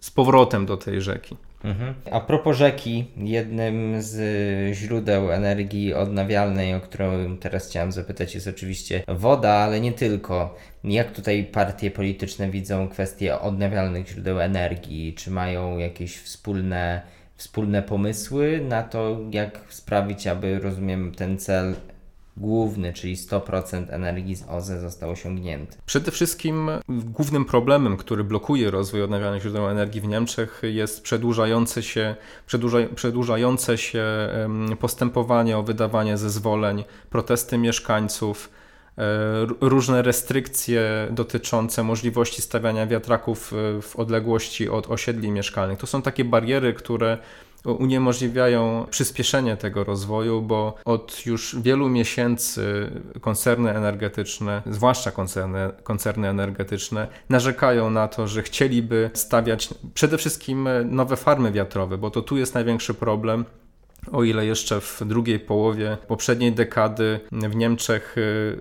z 0.00 0.10
powrotem 0.10 0.66
do 0.66 0.76
tej 0.76 1.02
rzeki. 1.02 1.36
Mhm. 1.64 1.94
A 2.10 2.20
propos 2.20 2.56
rzeki, 2.56 3.04
jednym 3.16 4.02
z 4.02 4.16
źródeł 4.74 5.32
energii 5.32 5.94
odnawialnej, 5.94 6.74
o 6.74 6.80
którą 6.80 7.36
teraz 7.36 7.68
chciałem 7.68 7.92
zapytać, 7.92 8.34
jest 8.34 8.46
oczywiście 8.46 9.02
woda, 9.08 9.50
ale 9.50 9.80
nie 9.80 9.92
tylko. 9.92 10.56
Jak 10.84 11.12
tutaj 11.12 11.44
partie 11.44 11.90
polityczne 11.90 12.50
widzą 12.50 12.88
kwestię 12.88 13.40
odnawialnych 13.40 14.08
źródeł 14.08 14.40
energii? 14.40 15.14
Czy 15.14 15.30
mają 15.30 15.78
jakieś 15.78 16.16
wspólne, 16.16 17.02
wspólne 17.36 17.82
pomysły 17.82 18.60
na 18.68 18.82
to, 18.82 19.20
jak 19.30 19.60
sprawić, 19.68 20.26
aby, 20.26 20.58
rozumiem, 20.58 21.12
ten 21.12 21.38
cel 21.38 21.74
główny, 22.36 22.92
czyli 22.92 23.16
100% 23.16 23.84
energii 23.88 24.36
z 24.36 24.44
OZE 24.48 24.80
został 24.80 25.10
osiągnięty. 25.10 25.76
Przede 25.86 26.10
wszystkim 26.10 26.70
głównym 26.88 27.44
problemem, 27.44 27.96
który 27.96 28.24
blokuje 28.24 28.70
rozwój 28.70 29.02
odnawialnych 29.02 29.42
źródeł 29.42 29.68
energii 29.68 30.00
w 30.00 30.08
Niemczech 30.08 30.62
jest 30.64 31.02
przedłużające 31.02 31.82
się, 31.82 32.14
przedłuża, 32.46 32.78
przedłużające 32.94 33.78
się 33.78 34.04
postępowanie 34.80 35.58
o 35.58 35.62
wydawanie 35.62 36.18
zezwoleń, 36.18 36.84
protesty 37.10 37.58
mieszkańców, 37.58 38.50
e, 38.98 39.02
różne 39.60 40.02
restrykcje 40.02 41.08
dotyczące 41.10 41.82
możliwości 41.82 42.42
stawiania 42.42 42.86
wiatraków 42.86 43.52
e, 43.52 43.82
w 43.82 43.96
odległości 43.96 44.68
od 44.68 44.90
osiedli 44.90 45.30
mieszkalnych. 45.30 45.78
To 45.78 45.86
są 45.86 46.02
takie 46.02 46.24
bariery, 46.24 46.74
które 46.74 47.18
uniemożliwiają 47.64 48.86
przyspieszenie 48.90 49.56
tego 49.56 49.84
rozwoju, 49.84 50.42
bo 50.42 50.74
od 50.84 51.26
już 51.26 51.56
wielu 51.62 51.88
miesięcy 51.88 52.90
koncerny 53.20 53.70
energetyczne, 53.70 54.62
zwłaszcza 54.66 55.10
koncerny, 55.10 55.58
koncerny 55.82 56.28
energetyczne, 56.28 57.06
narzekają 57.28 57.90
na 57.90 58.08
to, 58.08 58.28
że 58.28 58.42
chcieliby 58.42 59.10
stawiać 59.14 59.68
przede 59.94 60.18
wszystkim 60.18 60.68
nowe 60.84 61.16
farmy 61.16 61.52
wiatrowe, 61.52 61.98
bo 61.98 62.10
to 62.10 62.22
tu 62.22 62.36
jest 62.36 62.54
największy 62.54 62.94
problem 62.94 63.44
o 64.12 64.24
ile 64.24 64.46
jeszcze 64.46 64.80
w 64.80 65.02
drugiej 65.06 65.40
połowie 65.40 65.96
poprzedniej 66.08 66.52
dekady 66.52 67.20
w 67.32 67.56
Niemczech 67.56 68.18
y, 68.18 68.60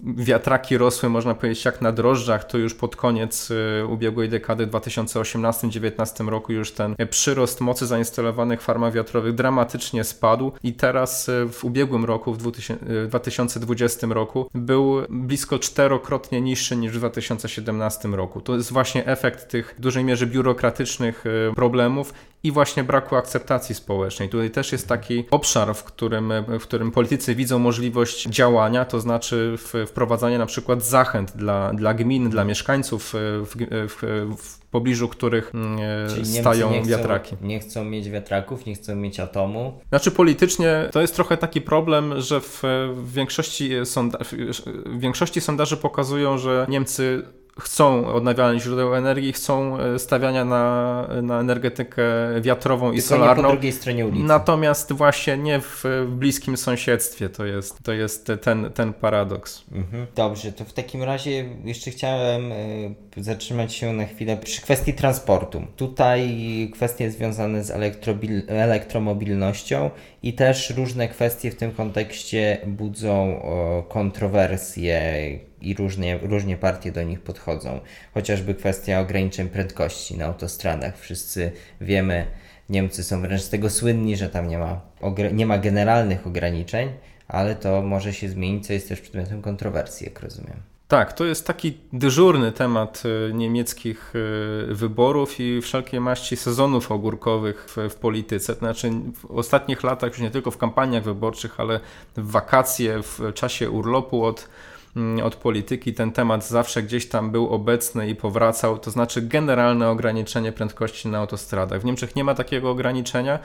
wiatraki 0.00 0.78
rosły, 0.78 1.08
można 1.08 1.34
powiedzieć, 1.34 1.64
jak 1.64 1.80
na 1.80 1.92
drożdżach, 1.92 2.44
to 2.44 2.58
już 2.58 2.74
pod 2.74 2.96
koniec 2.96 3.50
y, 3.50 3.86
ubiegłej 3.88 4.28
dekady 4.28 4.66
w 4.66 4.70
2018-2019 4.70 6.28
roku 6.28 6.52
już 6.52 6.72
ten 6.72 6.96
przyrost 7.10 7.60
mocy 7.60 7.86
zainstalowanych 7.86 8.60
w 8.60 8.64
farmach 8.64 8.92
wiatrowych 8.92 9.34
dramatycznie 9.34 10.04
spadł 10.04 10.52
i 10.62 10.72
teraz 10.72 11.28
y, 11.28 11.48
w 11.52 11.64
ubiegłym 11.64 12.04
roku, 12.04 12.34
w 12.34 12.38
2020 12.38 14.06
roku, 14.06 14.50
był 14.54 14.96
blisko 15.10 15.58
czterokrotnie 15.58 16.40
niższy 16.40 16.76
niż 16.76 16.92
w 16.92 16.96
2017 16.96 18.08
roku. 18.08 18.40
To 18.40 18.54
jest 18.54 18.72
właśnie 18.72 19.06
efekt 19.06 19.48
tych 19.50 19.74
w 19.78 19.80
dużej 19.80 20.04
mierze 20.04 20.26
biurokratycznych 20.26 21.24
problemów 21.56 22.12
i 22.42 22.52
właśnie 22.52 22.84
braku 22.84 23.16
akceptacji 23.16 23.74
społecznej. 23.74 24.28
Tutaj 24.28 24.50
też 24.50 24.72
jest 24.78 24.88
taki 24.88 25.24
obszar, 25.30 25.74
w 25.74 25.84
którym, 25.84 26.32
w 26.60 26.62
którym 26.62 26.90
politycy 26.90 27.34
widzą 27.34 27.58
możliwość 27.58 28.26
działania, 28.26 28.84
to 28.84 29.00
znaczy 29.00 29.56
wprowadzanie 29.86 30.38
na 30.38 30.46
przykład 30.46 30.84
zachęt 30.84 31.36
dla, 31.36 31.72
dla 31.72 31.94
gmin, 31.94 32.30
dla 32.30 32.44
mieszkańców 32.44 33.14
w, 33.14 33.46
w, 33.88 33.96
w 34.42 34.58
pobliżu 34.70 35.08
których 35.08 35.54
mm, 35.54 35.78
Czyli 36.08 36.26
stają 36.26 36.70
nie 36.70 36.80
chcą, 36.80 36.90
wiatraki. 36.90 37.36
Nie 37.42 37.60
chcą 37.60 37.84
mieć 37.84 38.10
wiatraków, 38.10 38.66
nie 38.66 38.74
chcą 38.74 38.96
mieć 38.96 39.20
atomu. 39.20 39.80
Znaczy 39.88 40.10
politycznie 40.10 40.88
to 40.92 41.00
jest 41.00 41.14
trochę 41.14 41.36
taki 41.36 41.60
problem, 41.60 42.20
że 42.20 42.40
w, 42.40 42.62
w 42.94 43.12
większości, 43.12 43.70
sonda 43.84 44.18
w 44.86 45.00
większości 45.00 45.40
sondaży 45.40 45.76
pokazują, 45.76 46.38
że 46.38 46.66
Niemcy 46.68 47.22
chcą 47.60 48.06
odnawialnych 48.06 48.62
źródeł 48.62 48.94
energii, 48.94 49.32
chcą 49.32 49.78
e, 49.78 49.98
stawiania 49.98 50.44
na, 50.44 51.08
na 51.22 51.40
energetykę 51.40 52.02
wiatrową 52.40 52.86
Tylko 52.86 52.98
i 52.98 53.02
solarną. 53.02 53.42
Nie 53.42 53.48
po 53.48 53.52
drugiej 53.52 53.72
stronie 53.72 54.06
ulicy. 54.06 54.24
Natomiast 54.24 54.92
właśnie 54.92 55.38
nie 55.38 55.60
w, 55.60 55.84
w 56.06 56.10
bliskim 56.10 56.56
sąsiedztwie 56.56 57.28
to 57.28 57.46
jest, 57.46 57.82
to 57.82 57.92
jest 57.92 58.32
ten, 58.42 58.70
ten 58.74 58.92
paradoks. 58.92 59.64
Mhm. 59.72 60.06
Dobrze, 60.14 60.52
to 60.52 60.64
w 60.64 60.72
takim 60.72 61.02
razie 61.02 61.44
jeszcze 61.64 61.90
chciałem 61.90 62.52
y, 62.52 62.94
zatrzymać 63.16 63.74
się 63.74 63.92
na 63.92 64.04
chwilę 64.04 64.36
przy 64.36 64.62
kwestii 64.62 64.94
transportu. 64.94 65.62
Tutaj 65.76 66.38
kwestie 66.74 67.10
związane 67.10 67.64
z 67.64 67.70
elektromobilnością 68.48 69.90
i 70.22 70.32
też 70.32 70.70
różne 70.70 71.08
kwestie 71.08 71.50
w 71.50 71.56
tym 71.56 71.72
kontekście 71.72 72.58
budzą 72.66 73.42
kontrowersje 73.88 75.38
i 75.60 75.74
różnie, 75.74 76.18
różnie 76.22 76.56
partie 76.56 76.92
do 76.92 77.02
nich 77.02 77.20
podchodzą. 77.20 77.80
Chociażby 78.14 78.54
kwestia 78.54 79.00
ograniczeń 79.00 79.48
prędkości 79.48 80.18
na 80.18 80.24
autostradach. 80.24 80.98
Wszyscy 80.98 81.52
wiemy, 81.80 82.26
Niemcy 82.68 83.04
są 83.04 83.20
wręcz 83.20 83.42
z 83.42 83.50
tego 83.50 83.70
słynni, 83.70 84.16
że 84.16 84.28
tam 84.28 84.48
nie 84.48 84.58
ma, 84.58 84.80
nie 85.32 85.46
ma 85.46 85.58
generalnych 85.58 86.26
ograniczeń, 86.26 86.88
ale 87.28 87.54
to 87.56 87.82
może 87.82 88.12
się 88.12 88.28
zmienić, 88.28 88.66
co 88.66 88.72
jest 88.72 88.88
też 88.88 89.00
przedmiotem 89.00 89.42
kontrowersji, 89.42 90.04
jak 90.04 90.20
rozumiem. 90.20 90.56
Tak, 90.88 91.12
to 91.12 91.24
jest 91.24 91.46
taki 91.46 91.78
dyżurny 91.92 92.52
temat 92.52 93.02
e, 93.04 93.32
niemieckich 93.32 94.12
e, 94.70 94.74
wyborów 94.74 95.40
i 95.40 95.60
wszelkiej 95.62 96.00
maści 96.00 96.36
sezonów 96.36 96.92
ogórkowych 96.92 97.66
w, 97.68 97.90
w, 97.90 97.94
polityce. 97.94 98.52
To 98.54 98.58
znaczy 98.58 98.90
w 99.14 99.30
ostatnich 99.30 99.82
latach, 99.82 100.10
już 100.10 100.20
nie 100.20 100.30
tylko 100.30 100.50
w 100.50 100.58
kampaniach 100.58 101.02
wyborczych, 101.02 101.60
ale 101.60 101.80
w 102.16 102.30
wakacje, 102.30 103.02
w 103.02 103.20
czasie 103.34 103.70
urlopu 103.70 104.24
od 104.24 104.48
od 105.24 105.36
polityki. 105.36 105.94
Ten 105.94 106.12
temat 106.12 106.46
zawsze 106.46 106.82
gdzieś 106.82 107.08
tam 107.08 107.30
był 107.30 107.48
obecny 107.48 108.08
i 108.08 108.14
powracał, 108.14 108.78
to 108.78 108.90
znaczy 108.90 109.22
generalne 109.22 109.90
ograniczenie 109.90 110.52
prędkości 110.52 111.08
na 111.08 111.18
autostradach. 111.18 111.80
W 111.80 111.84
Niemczech 111.84 112.16
nie 112.16 112.24
ma 112.24 112.34
takiego 112.34 112.70
ograniczenia, 112.70 113.38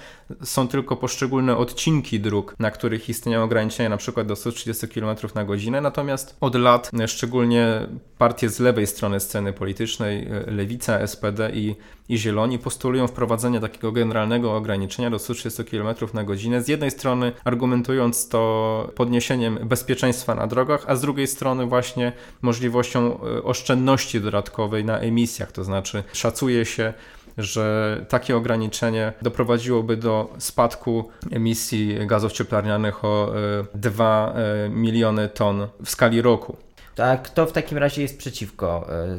są 0.43 0.67
tylko 0.67 0.95
poszczególne 0.95 1.57
odcinki 1.57 2.19
dróg, 2.19 2.55
na 2.59 2.71
których 2.71 3.09
istnieją 3.09 3.43
ograniczenia 3.43 3.89
na 3.89 3.97
przykład 3.97 4.27
do 4.27 4.35
130 4.35 4.87
km 4.87 5.17
na 5.35 5.45
godzinę, 5.45 5.81
natomiast 5.81 6.37
od 6.41 6.55
lat 6.55 6.91
szczególnie 7.07 7.87
partie 8.23 8.49
z 8.49 8.59
lewej 8.59 8.87
strony 8.87 9.19
sceny 9.19 9.53
politycznej, 9.53 10.27
e, 10.27 10.51
Lewica, 10.51 11.07
SPD 11.07 11.51
i, 11.53 11.75
i 12.09 12.17
Zieloni 12.17 12.59
postulują 12.59 13.07
wprowadzenie 13.07 13.59
takiego 13.59 13.91
generalnego 13.91 14.55
ograniczenia 14.55 15.09
do 15.09 15.19
130 15.19 15.63
km 15.63 15.95
na 16.13 16.23
godzinę, 16.23 16.61
z 16.61 16.67
jednej 16.67 16.91
strony 16.91 17.31
argumentując 17.43 18.29
to 18.29 18.91
podniesieniem 18.95 19.59
bezpieczeństwa 19.63 20.35
na 20.35 20.47
drogach, 20.47 20.85
a 20.87 20.95
z 20.95 21.01
drugiej 21.01 21.27
strony 21.27 21.65
właśnie 21.65 22.11
możliwością 22.41 23.19
e, 23.19 23.43
oszczędności 23.43 24.21
dodatkowej 24.21 24.85
na 24.85 24.99
emisjach, 24.99 25.51
to 25.51 25.63
znaczy 25.63 26.03
szacuje 26.13 26.65
się, 26.65 26.93
że 27.37 28.05
takie 28.09 28.37
ograniczenie 28.37 29.13
doprowadziłoby 29.21 29.97
do 29.97 30.33
spadku 30.37 31.09
emisji 31.31 32.07
gazów 32.07 32.31
cieplarnianych 32.31 33.05
o 33.05 33.33
2 33.75 34.33
e, 34.35 34.69
miliony 34.69 35.29
ton 35.29 35.67
w 35.83 35.89
skali 35.89 36.21
roku. 36.21 36.57
A 36.97 37.17
kto 37.17 37.45
w 37.45 37.51
takim 37.51 37.77
razie 37.77 38.01
jest 38.01 38.17
przeciwko 38.17 38.89
e, 38.89 39.17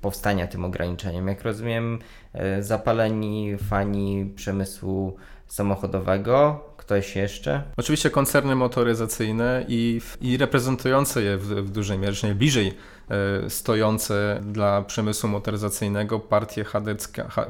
powstania 0.00 0.46
tym 0.46 0.64
ograniczeniem? 0.64 1.28
Jak 1.28 1.42
rozumiem, 1.42 1.98
zapaleni 2.60 3.56
fani 3.58 4.32
przemysłu 4.36 5.16
samochodowego, 5.46 6.64
Ktoś 6.82 7.16
jeszcze? 7.16 7.62
Oczywiście 7.76 8.10
koncerny 8.10 8.54
motoryzacyjne 8.54 9.64
i, 9.68 10.00
i 10.20 10.36
reprezentujące 10.36 11.22
je 11.22 11.38
w, 11.38 11.46
w 11.46 11.70
dużej 11.70 11.98
mierze, 11.98 12.28
E, 12.28 12.74
stojące 13.48 14.40
dla 14.42 14.82
przemysłu 14.82 15.28
motoryzacyjnego 15.28 16.20
partie 16.20 16.64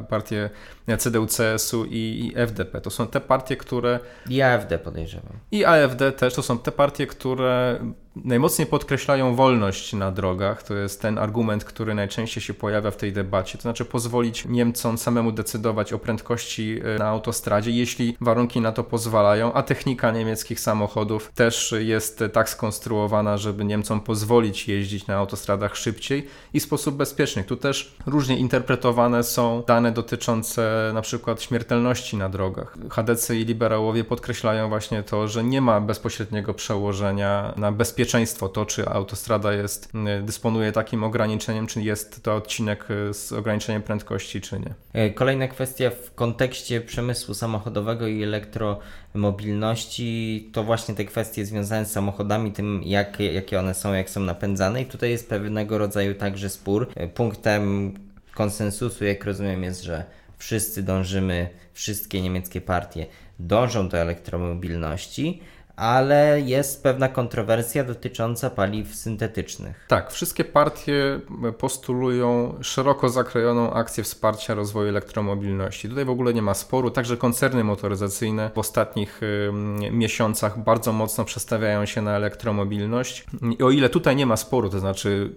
partie 0.08 0.50
CDU-CSU 0.98 1.86
i, 1.90 2.26
i 2.26 2.32
FDP. 2.36 2.80
To 2.80 2.90
są 2.90 3.06
te 3.06 3.20
partie, 3.20 3.56
które... 3.56 4.00
I 4.28 4.42
AFD 4.42 4.78
podejrzewam. 4.78 5.32
I 5.50 5.64
AFD 5.64 6.12
też. 6.12 6.34
To 6.34 6.42
są 6.42 6.58
te 6.58 6.72
partie, 6.72 7.06
które 7.06 7.78
najmocniej 8.16 8.66
podkreślają 8.66 9.34
wolność 9.34 9.92
na 9.92 10.12
drogach. 10.12 10.62
To 10.62 10.74
jest 10.74 11.02
ten 11.02 11.18
argument, 11.18 11.64
który 11.64 11.94
najczęściej 11.94 12.42
się 12.42 12.54
pojawia 12.54 12.90
w 12.90 12.96
tej 12.96 13.12
debacie. 13.12 13.58
To 13.58 13.62
znaczy 13.62 13.84
pozwolić 13.84 14.44
Niemcom 14.44 14.98
samemu 14.98 15.32
decydować 15.32 15.92
o 15.92 15.98
prędkości 15.98 16.80
e, 16.84 16.98
na 16.98 17.06
autostradzie, 17.06 17.70
jeśli 17.70 18.16
warunki 18.20 18.60
na 18.60 18.72
to 18.72 18.84
pozwalają, 18.84 19.52
a 19.52 19.62
technika 19.62 20.10
niemieckich 20.10 20.60
samochodów 20.60 21.32
też 21.34 21.74
jest 21.78 22.24
tak 22.32 22.48
skonstruowana, 22.48 23.36
żeby 23.36 23.64
Niemcom 23.64 24.00
pozwolić 24.00 24.68
jeździć 24.68 25.06
na 25.06 25.16
autostradzie 25.16 25.51
szybciej 25.74 26.26
i 26.54 26.60
w 26.60 26.62
sposób 26.62 26.96
bezpieczny. 26.96 27.44
Tu 27.44 27.56
też 27.56 27.94
różnie 28.06 28.36
interpretowane 28.36 29.22
są 29.22 29.62
dane 29.66 29.92
dotyczące 29.92 30.90
na 30.94 31.02
przykład 31.02 31.42
śmiertelności 31.42 32.16
na 32.16 32.28
drogach. 32.28 32.76
HDC 32.90 33.36
i 33.36 33.44
liberałowie 33.44 34.04
podkreślają 34.04 34.68
właśnie 34.68 35.02
to, 35.02 35.28
że 35.28 35.44
nie 35.44 35.60
ma 35.60 35.80
bezpośredniego 35.80 36.54
przełożenia 36.54 37.54
na 37.56 37.72
bezpieczeństwo 37.72 38.48
to, 38.48 38.66
czy 38.66 38.88
autostrada 38.88 39.52
jest, 39.52 39.92
dysponuje 40.22 40.72
takim 40.72 41.04
ograniczeniem, 41.04 41.66
czy 41.66 41.82
jest 41.82 42.22
to 42.22 42.34
odcinek 42.34 42.88
z 43.12 43.32
ograniczeniem 43.32 43.82
prędkości, 43.82 44.40
czy 44.40 44.60
nie. 44.60 44.74
E, 44.92 45.10
kolejna 45.10 45.48
kwestia 45.48 45.90
w 45.90 46.14
kontekście 46.14 46.80
przemysłu 46.80 47.34
samochodowego 47.34 48.06
i 48.06 48.22
elektromobilności 48.22 50.50
to 50.52 50.64
właśnie 50.64 50.94
te 50.94 51.04
kwestie 51.04 51.46
związane 51.46 51.84
z 51.84 51.92
samochodami, 51.92 52.52
tym 52.52 52.80
jak, 52.84 53.20
jakie 53.20 53.58
one 53.58 53.74
są, 53.74 53.92
jak 53.92 54.10
są 54.10 54.20
napędzane 54.20 54.82
i 54.82 54.86
tutaj 54.86 55.10
jest 55.10 55.28
pewnego 55.42 55.78
rodzaju 55.78 56.14
także 56.14 56.48
spór. 56.48 56.88
Punktem 57.14 57.94
konsensusu, 58.34 59.04
jak 59.04 59.24
rozumiem, 59.24 59.62
jest, 59.62 59.82
że 59.82 60.04
wszyscy 60.38 60.82
dążymy, 60.82 61.48
wszystkie 61.72 62.22
niemieckie 62.22 62.60
partie 62.60 63.06
dążą 63.38 63.88
do 63.88 63.98
elektromobilności, 63.98 65.40
ale 65.76 66.40
jest 66.40 66.82
pewna 66.82 67.08
kontrowersja 67.08 67.84
dotycząca 67.84 68.50
paliw 68.50 68.94
syntetycznych. 68.94 69.84
Tak, 69.88 70.10
wszystkie 70.10 70.44
partie 70.44 71.20
postulują 71.58 72.54
szeroko 72.62 73.08
zakrojoną 73.08 73.72
akcję 73.72 74.04
wsparcia 74.04 74.54
rozwoju 74.54 74.88
elektromobilności. 74.88 75.88
Tutaj 75.88 76.04
w 76.04 76.10
ogóle 76.10 76.34
nie 76.34 76.42
ma 76.42 76.54
sporu, 76.54 76.90
także 76.90 77.16
koncerny 77.16 77.64
motoryzacyjne 77.64 78.50
w 78.54 78.58
ostatnich 78.58 79.22
y, 79.22 79.50
miesiącach 79.90 80.58
bardzo 80.58 80.92
mocno 80.92 81.24
przestawiają 81.24 81.86
się 81.86 82.02
na 82.02 82.16
elektromobilność. 82.16 83.24
I 83.58 83.62
o 83.62 83.70
ile 83.70 83.88
tutaj 83.88 84.16
nie 84.16 84.26
ma 84.26 84.36
sporu, 84.36 84.68
to 84.70 84.78
znaczy 84.78 85.34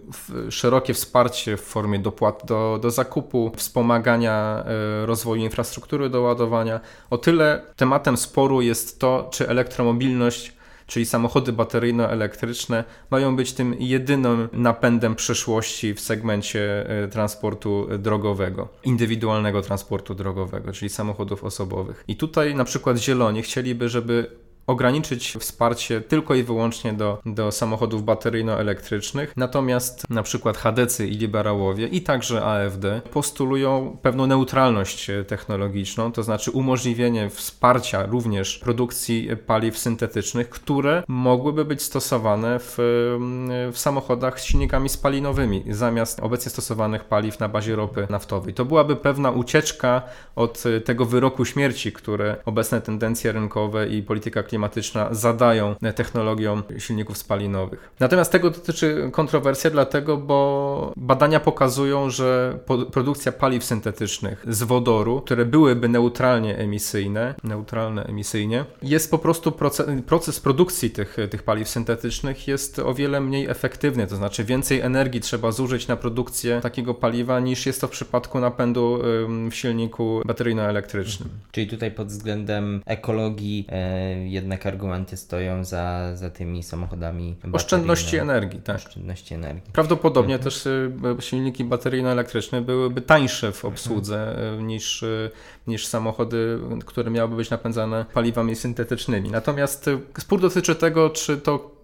szerokie 0.49 0.93
wsparcie 0.93 1.57
w 1.57 1.61
formie 1.61 1.99
dopłat 1.99 2.41
do, 2.45 2.79
do 2.81 2.91
zakupu, 2.91 3.51
wspomagania 3.55 4.63
y, 5.03 5.05
rozwoju 5.05 5.43
infrastruktury 5.43 6.09
do 6.09 6.21
ładowania, 6.21 6.79
o 7.09 7.17
tyle 7.17 7.61
tematem 7.75 8.17
sporu 8.17 8.61
jest 8.61 8.99
to, 8.99 9.29
czy 9.31 9.49
elektromobilność 9.49 10.24
czyli 10.87 11.05
samochody 11.05 11.53
bateryjno-elektryczne, 11.53 12.83
mają 13.11 13.35
być 13.35 13.53
tym 13.53 13.75
jedynym 13.79 14.49
napędem 14.53 15.15
przyszłości 15.15 15.93
w 15.93 15.99
segmencie 15.99 16.89
e, 16.89 17.07
transportu 17.07 17.87
drogowego, 17.99 18.67
indywidualnego 18.83 19.61
transportu 19.61 20.15
drogowego, 20.15 20.71
czyli 20.71 20.89
samochodów 20.89 21.43
osobowych. 21.43 22.03
I 22.07 22.15
tutaj 22.15 22.55
na 22.55 22.63
przykład 22.63 22.97
Zieloni 22.97 23.41
chcieliby, 23.41 23.89
żeby 23.89 24.44
ograniczyć 24.67 25.37
wsparcie 25.39 26.01
tylko 26.01 26.35
i 26.35 26.43
wyłącznie 26.43 26.93
do, 26.93 27.21
do 27.25 27.51
samochodów 27.51 28.03
bateryjno-elektrycznych. 28.03 29.33
Natomiast 29.35 30.09
na 30.09 30.23
przykład 30.23 30.57
HDC 30.57 31.07
i 31.07 31.11
liberałowie 31.11 31.87
i 31.87 32.01
także 32.01 32.45
AFD 32.45 33.01
postulują 33.13 33.97
pewną 34.01 34.27
neutralność 34.27 35.11
technologiczną, 35.27 36.11
to 36.11 36.23
znaczy 36.23 36.51
umożliwienie 36.51 37.29
wsparcia 37.29 38.05
również 38.05 38.57
produkcji 38.57 39.29
paliw 39.47 39.77
syntetycznych, 39.77 40.49
które 40.49 41.03
mogłyby 41.07 41.65
być 41.65 41.81
stosowane 41.81 42.59
w, 42.59 42.75
w 43.73 43.77
samochodach 43.77 44.39
z 44.41 44.43
silnikami 44.43 44.89
spalinowymi 44.89 45.63
zamiast 45.69 46.19
obecnie 46.19 46.49
stosowanych 46.51 47.03
paliw 47.03 47.39
na 47.39 47.49
bazie 47.49 47.75
ropy 47.75 48.07
naftowej. 48.09 48.53
To 48.53 48.65
byłaby 48.65 48.95
pewna 48.95 49.31
ucieczka 49.31 50.01
od 50.35 50.63
tego 50.85 51.05
wyroku 51.05 51.45
śmierci, 51.45 51.91
które 51.91 52.35
obecne 52.45 52.81
tendencje 52.81 53.31
rynkowe 53.31 53.87
i 53.87 54.03
polityka 54.03 54.43
klimatyczna 54.43 54.54
klimatyczna 54.55 55.07
zadają 55.11 55.75
technologiom 55.95 56.63
silników 56.77 57.17
spalinowych. 57.17 57.91
Natomiast 57.99 58.31
tego 58.31 58.49
dotyczy 58.49 59.09
kontrowersja, 59.11 59.69
dlatego, 59.69 60.17
bo 60.17 60.93
badania 60.97 61.39
pokazują, 61.39 62.09
że 62.09 62.59
produkcja 62.91 63.31
paliw 63.31 63.63
syntetycznych 63.63 64.45
z 64.47 64.63
wodoru, 64.63 65.21
które 65.21 65.45
byłyby 65.45 65.89
neutralnie 65.89 66.57
emisyjne, 66.57 67.35
neutralne 67.43 68.03
emisyjnie, 68.03 68.65
jest 68.83 69.11
po 69.11 69.17
prostu 69.17 69.51
proces, 69.51 69.87
proces 70.05 70.39
produkcji 70.39 70.89
tych, 70.89 71.17
tych 71.29 71.43
paliw 71.43 71.69
syntetycznych 71.69 72.47
jest 72.47 72.79
o 72.79 72.93
wiele 72.93 73.21
mniej 73.21 73.47
efektywny, 73.47 74.07
to 74.07 74.15
znaczy 74.15 74.43
więcej 74.43 74.79
energii 74.79 75.21
trzeba 75.21 75.51
zużyć 75.51 75.87
na 75.87 75.95
produkcję 75.95 76.59
takiego 76.61 76.93
paliwa 76.93 77.39
niż 77.39 77.65
jest 77.65 77.81
to 77.81 77.87
w 77.87 77.91
przypadku 77.91 78.39
napędu 78.39 78.99
w 79.51 79.55
silniku 79.55 80.21
bateryjno-elektrycznym. 80.25 81.29
Czyli 81.51 81.67
tutaj 81.67 81.91
pod 81.91 82.07
względem 82.07 82.81
ekologii 82.85 83.65
e, 83.69 84.29
jednak 84.45 84.65
argumenty 84.65 85.17
stoją 85.17 85.63
za, 85.63 86.15
za 86.15 86.29
tymi 86.29 86.63
samochodami. 86.63 87.35
Oszczędności 87.53 88.17
energii, 88.17 88.61
tak. 88.61 88.75
Oszczędności 88.75 89.33
energii. 89.33 89.71
Prawdopodobnie 89.73 90.35
mhm. 90.35 90.43
też 90.43 90.65
y, 90.65 90.91
silniki 91.19 91.65
bateryjno-elektryczne 91.65 92.61
byłyby 92.61 93.01
tańsze 93.01 93.51
w 93.51 93.65
obsłudze 93.65 94.29
mhm. 94.29 94.59
Y, 94.59 94.63
niż, 94.63 95.03
y, 95.03 95.31
niż 95.67 95.87
samochody, 95.87 96.59
które 96.85 97.11
miałyby 97.11 97.35
być 97.35 97.49
napędzane 97.49 98.05
paliwami 98.13 98.55
syntetycznymi. 98.55 99.31
Natomiast 99.31 99.89
spór 100.19 100.41
dotyczy 100.41 100.75
tego, 100.75 101.09
czy 101.09 101.37
to 101.37 101.75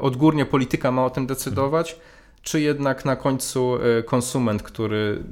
odgórnie 0.00 0.46
polityka 0.46 0.92
ma 0.92 1.04
o 1.04 1.10
tym 1.10 1.26
decydować, 1.26 1.92
mhm. 1.92 2.10
Czy 2.42 2.60
jednak 2.60 3.04
na 3.04 3.16
końcu 3.16 3.78
konsument, 4.06 4.62
który 4.62 5.22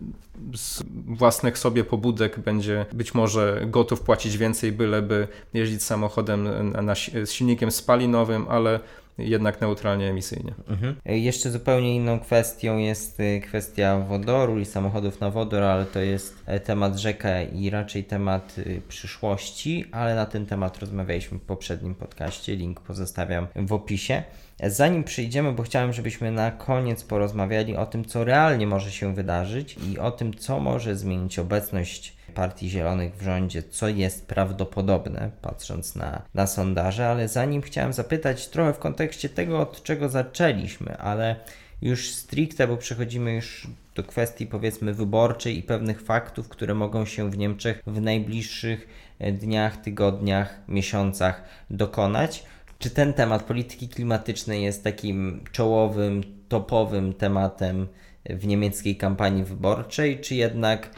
z 0.55 0.83
własnych 1.07 1.59
sobie 1.59 1.85
pobudek 1.85 2.39
będzie 2.39 2.87
być 2.93 3.15
może 3.15 3.63
gotów 3.67 4.01
płacić 4.01 4.39
więcej, 4.39 4.73
byleby 4.73 5.29
jeździć 5.55 5.83
samochodem 5.83 6.71
na, 6.73 6.83
na, 6.83 6.95
z 7.25 7.31
silnikiem 7.31 7.71
spalinowym, 7.71 8.47
ale 8.49 8.81
jednak 9.19 9.61
neutralnie 9.61 10.11
emisyjnie. 10.11 10.55
Mhm. 10.69 10.97
Jeszcze 11.05 11.51
zupełnie 11.51 11.97
inną 11.97 12.21
kwestią 12.21 12.79
jest 12.79 13.21
y, 13.21 13.41
kwestia 13.41 13.99
wodoru 13.99 14.59
i 14.59 14.65
samochodów 14.65 15.21
na 15.21 15.31
wodór, 15.31 15.63
ale 15.63 15.85
to 15.85 16.01
jest 16.01 16.43
e, 16.47 16.61
temat 16.61 16.97
rzeka 16.97 17.43
i 17.43 17.71
raczej 17.71 18.05
temat 18.05 18.59
y, 18.59 18.83
przyszłości, 18.89 19.85
ale 19.93 20.15
na 20.15 20.27
ten 20.27 20.47
temat 20.47 20.79
rozmawialiśmy 20.79 21.39
w 21.39 21.43
poprzednim 21.43 21.95
podcaście, 21.95 22.57
link 22.57 22.81
pozostawiam 22.81 23.47
w 23.57 23.73
opisie. 23.73 24.23
Zanim 24.63 25.05
przyjdziemy, 25.05 25.53
bo 25.53 25.63
chciałem, 25.63 25.93
żebyśmy 25.93 26.31
na 26.31 26.51
koniec 26.51 27.05
porozmawiali 27.05 27.77
o 27.77 27.87
tym, 27.87 28.05
co 28.05 28.25
realnie 28.25 28.67
może 28.67 28.91
się 28.91 29.15
wydarzyć 29.15 29.77
i 29.93 29.99
o 29.99 30.11
tym, 30.11 30.35
co 30.35 30.61
może 30.61 30.97
zmienić 30.97 31.39
obecność 31.39 32.18
Partii 32.39 32.71
Zielonych 32.71 33.17
w 33.17 33.23
rządzie, 33.23 33.63
co 33.63 33.89
jest 33.89 34.27
prawdopodobne, 34.27 35.31
patrząc 35.43 35.95
na, 35.95 36.23
na 36.35 36.47
sondaże, 36.47 37.09
ale 37.09 37.29
zanim 37.29 37.63
chciałem 37.63 37.93
zapytać 37.93 38.49
trochę 38.49 38.73
w 38.73 38.79
kontekście 38.79 39.29
tego, 39.29 39.61
od 39.61 39.83
czego 39.83 40.09
zaczęliśmy, 40.09 40.99
ale 40.99 41.37
już 41.83 42.11
stricte, 42.11 42.69
bo 42.69 42.77
przechodzimy 42.77 43.33
już 43.33 43.67
do 43.95 44.03
kwestii 44.05 44.47
powiedzmy 44.47 44.95
wyborczej 44.95 45.59
i 45.59 45.63
pewnych 45.63 46.03
faktów, 46.03 46.49
które 46.49 46.75
mogą 46.75 47.05
się 47.07 47.31
w 47.31 47.39
Niemczech 47.39 47.83
w 47.87 48.01
najbliższych 48.01 48.89
dniach, 49.33 49.77
tygodniach, 49.77 50.61
miesiącach 50.69 51.43
dokonać. 51.71 52.45
Czy 52.79 52.91
ten 52.91 53.13
temat 53.13 53.43
polityki 53.43 53.89
klimatycznej 53.89 54.63
jest 54.63 54.85
takim 54.85 55.45
czołowym, 55.53 56.23
topowym 56.49 57.13
tematem 57.13 57.89
w 58.25 58.47
niemieckiej 58.47 58.97
kampanii 58.97 59.45
wyborczej, 59.45 60.21
czy 60.21 60.35
jednak 60.35 60.91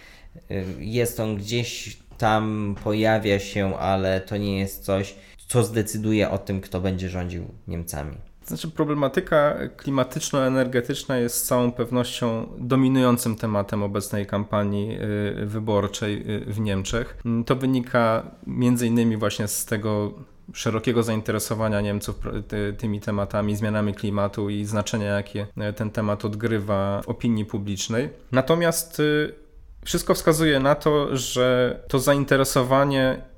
jest 0.79 1.21
on 1.21 1.37
gdzieś 1.37 1.99
tam, 2.19 2.75
pojawia 2.85 3.38
się, 3.38 3.79
ale 3.79 4.21
to 4.21 4.37
nie 4.37 4.59
jest 4.59 4.85
coś, 4.85 5.14
co 5.49 5.64
zdecyduje 5.64 6.31
o 6.31 6.38
tym, 6.38 6.61
kto 6.61 6.81
będzie 6.81 7.09
rządził 7.09 7.45
Niemcami? 7.69 8.16
Znaczy, 8.45 8.71
problematyka 8.71 9.55
klimatyczno-energetyczna 9.77 11.19
jest 11.19 11.37
z 11.37 11.43
całą 11.43 11.73
pewnością 11.73 12.47
dominującym 12.59 13.37
tematem 13.37 13.83
obecnej 13.83 14.27
kampanii 14.27 14.99
y, 15.43 15.47
wyborczej 15.47 16.35
y, 16.37 16.53
w 16.53 16.61
Niemczech. 16.61 17.16
To 17.47 17.57
wynika 17.57 18.31
między 18.47 18.87
innymi 18.87 19.16
właśnie 19.16 19.49
z 19.49 19.64
tego 19.64 20.12
szerokiego 20.53 21.03
zainteresowania 21.03 21.81
Niemców 21.81 22.16
tymi 22.79 23.01
tematami, 23.01 23.57
zmianami 23.57 23.95
klimatu 23.95 24.51
i 24.51 24.64
znaczenia, 24.64 25.07
jakie 25.07 25.47
ten 25.77 25.90
temat 25.90 26.25
odgrywa 26.25 27.03
w 27.03 27.09
opinii 27.09 27.45
publicznej. 27.45 28.09
Natomiast 28.33 29.01
y, 29.01 29.35
wszystko 29.85 30.14
wskazuje 30.14 30.61
na 30.61 30.75
to, 30.75 31.16
że 31.16 31.81
to 31.88 31.99
zainteresowanie 31.99 33.31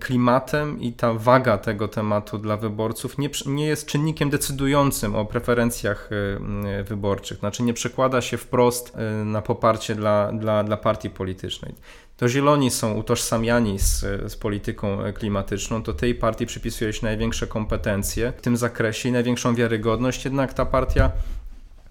klimatem 0.00 0.80
i 0.80 0.92
ta 0.92 1.14
waga 1.14 1.58
tego 1.58 1.88
tematu 1.88 2.38
dla 2.38 2.56
wyborców 2.56 3.18
nie, 3.18 3.30
nie 3.46 3.66
jest 3.66 3.86
czynnikiem 3.86 4.30
decydującym 4.30 5.16
o 5.16 5.24
preferencjach 5.24 6.10
wyborczych. 6.84 7.38
Znaczy 7.38 7.62
nie 7.62 7.74
przekłada 7.74 8.20
się 8.20 8.36
wprost 8.36 8.96
na 9.24 9.42
poparcie 9.42 9.94
dla, 9.94 10.32
dla, 10.32 10.64
dla 10.64 10.76
partii 10.76 11.10
politycznej. 11.10 11.74
To 12.16 12.28
zieloni 12.28 12.70
są 12.70 12.94
utożsamiani 12.94 13.78
z, 13.78 14.00
z 14.32 14.36
polityką 14.36 14.98
klimatyczną, 15.14 15.82
to 15.82 15.92
tej 15.92 16.14
partii 16.14 16.46
przypisuje 16.46 16.92
się 16.92 17.06
największe 17.06 17.46
kompetencje 17.46 18.32
w 18.36 18.40
tym 18.40 18.56
zakresie 18.56 19.08
i 19.08 19.12
największą 19.12 19.54
wiarygodność, 19.54 20.24
jednak 20.24 20.54
ta 20.54 20.66
partia 20.66 21.12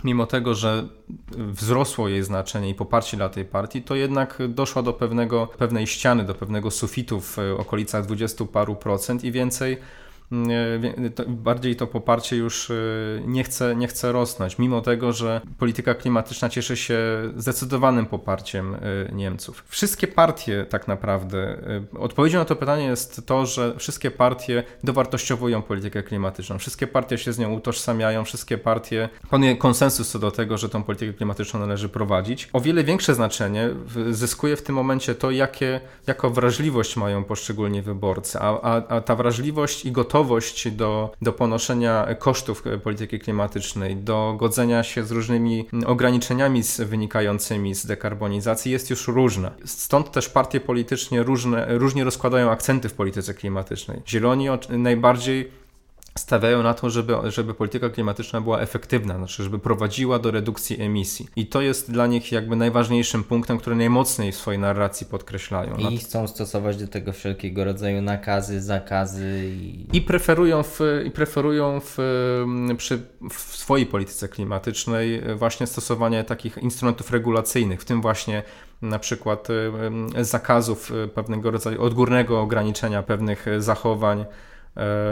mimo 0.04 0.26
tego, 0.26 0.56
że 0.56 0.88
wzrosło 1.30 2.10
jej 2.10 2.24
znaczenie 2.24 2.70
i 2.70 2.76
poparcie 2.76 3.18
dla 3.18 3.30
tej 3.30 3.46
partii, 3.46 3.82
to 3.82 3.96
jednak 3.96 4.38
doszła 4.50 4.82
do 4.82 4.94
pewnego, 4.94 5.48
pewnej 5.48 5.88
ściany, 5.88 6.24
do 6.24 6.36
pewnego 6.36 6.72
sufitu 6.72 7.22
w 7.22 7.38
okolicach 7.58 8.06
20 8.06 8.46
paru 8.46 8.76
procent 8.76 9.24
i 9.24 9.32
więcej 9.32 9.78
bardziej 11.28 11.76
to 11.76 11.88
poparcie 11.88 12.38
już 12.38 12.72
e, 12.72 12.74
nie 13.26 13.44
chce, 13.44 13.76
nie 13.76 13.88
chce 13.88 14.12
rosnąć, 14.12 14.60
mimo 14.60 14.82
tego, 14.82 15.14
że 15.14 15.42
polityka 15.58 15.94
klimatyczna 15.94 16.50
cieszy 16.50 16.78
się 16.78 17.00
zdecydowanym 17.36 18.06
poparciem 18.06 18.76
e, 18.76 18.80
Niemców. 19.12 19.64
Wszystkie 19.68 20.08
partie 20.08 20.66
tak 20.70 20.88
naprawdę, 20.88 21.38
e, 21.94 22.00
odpowiedzią 22.00 22.40
na 22.40 22.46
to 22.46 22.56
pytanie 22.56 22.86
jest 22.86 23.26
to, 23.26 23.46
że 23.46 23.76
wszystkie 23.78 24.12
partie 24.12 24.64
dowartościowują 24.84 25.62
politykę 25.62 26.04
klimatyczną, 26.04 26.58
wszystkie 26.58 26.88
partie 26.88 27.18
się 27.18 27.34
z 27.34 27.40
nią 27.40 27.54
utożsamiają, 27.54 28.26
wszystkie 28.26 28.58
partie 28.58 29.10
panuje 29.30 29.56
konsensus 29.56 30.10
co 30.10 30.20
do 30.20 30.32
tego, 30.32 30.58
że 30.58 30.70
tą 30.70 30.84
politykę 30.84 31.14
klimatyczną 31.14 31.60
należy 31.60 31.90
prowadzić. 31.90 32.50
O 32.54 32.62
wiele 32.62 32.84
większe 32.84 33.16
znaczenie 33.16 33.70
zyskuje 34.10 34.56
w 34.56 34.62
tym 34.62 34.76
momencie 34.76 35.16
to, 35.16 35.32
jakie, 35.32 35.80
jaką 36.08 36.30
wrażliwość 36.30 36.96
mają 36.98 37.24
poszczególni 37.24 37.82
wyborcy, 37.82 38.40
a, 38.40 38.62
a, 38.62 38.88
a 38.88 39.02
ta 39.02 39.16
wrażliwość 39.16 39.86
i 39.86 39.92
gotowość 39.92 40.17
gotowość 40.18 40.72
do, 40.72 41.12
do 41.22 41.34
ponoszenia 41.34 42.08
kosztów 42.20 42.64
polityki 42.84 43.20
klimatycznej, 43.20 43.96
do 43.96 44.36
godzenia 44.40 44.84
się 44.84 45.04
z 45.04 45.12
różnymi 45.12 45.68
ograniczeniami 45.86 46.62
wynikającymi 46.80 47.76
z 47.76 47.86
dekarbonizacji 47.86 48.72
jest 48.72 48.90
już 48.90 49.08
różna. 49.08 49.52
Stąd 49.66 50.12
też 50.12 50.30
partie 50.30 50.60
politycznie 50.60 51.24
różne, 51.24 51.78
różnie 51.78 52.04
rozkładają 52.04 52.52
akcenty 52.52 52.90
w 52.90 52.94
polityce 52.94 53.34
klimatycznej. 53.34 54.02
Zieloni 54.08 54.48
najbardziej 54.70 55.52
stawiają 56.18 56.64
na 56.64 56.74
to, 56.74 56.90
żeby, 56.90 57.14
żeby 57.26 57.54
polityka 57.54 57.90
klimatyczna 57.90 58.42
była 58.42 58.60
efektywna, 58.60 59.18
znaczy 59.18 59.44
żeby 59.44 59.60
prowadziła 59.60 60.20
do 60.20 60.32
redukcji 60.32 60.82
emisji. 60.82 61.28
I 61.36 61.48
to 61.48 61.62
jest 61.62 61.92
dla 61.92 62.08
nich 62.08 62.32
jakby 62.32 62.56
najważniejszym 62.56 63.24
punktem, 63.24 63.58
który 63.58 63.76
najmocniej 63.76 64.32
w 64.32 64.36
swojej 64.36 64.60
narracji 64.60 65.08
podkreślają. 65.08 65.76
I 65.76 65.98
chcą 65.98 66.28
stosować 66.28 66.78
do 66.78 66.88
tego 66.88 67.14
wszelkiego 67.14 67.64
rodzaju 67.64 68.02
nakazy, 68.02 68.62
zakazy. 68.62 69.50
I, 69.56 69.98
I 69.98 70.02
preferują, 70.02 70.64
w, 70.64 70.80
i 71.06 71.12
preferują 71.12 71.80
w, 71.80 71.98
przy, 72.78 73.02
w 73.30 73.40
swojej 73.40 73.86
polityce 73.86 74.30
klimatycznej 74.30 75.22
właśnie 75.36 75.68
stosowanie 75.68 76.24
takich 76.24 76.58
instrumentów 76.58 77.12
regulacyjnych, 77.12 77.82
w 77.82 77.86
tym 77.86 78.02
właśnie 78.02 78.44
na 78.82 79.00
przykład 79.00 79.48
zakazów 80.22 80.92
pewnego 81.16 81.52
rodzaju 81.52 81.82
odgórnego 81.82 82.42
ograniczenia 82.42 83.04
pewnych 83.04 83.46
zachowań, 83.60 84.26
E, 84.26 84.26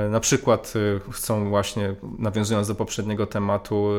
na 0.09 0.19
przykład 0.19 0.73
e, 1.07 1.11
chcą 1.11 1.49
właśnie, 1.49 1.95
nawiązując 2.19 2.67
do 2.67 2.75
poprzedniego 2.75 3.27
tematu, 3.27 3.89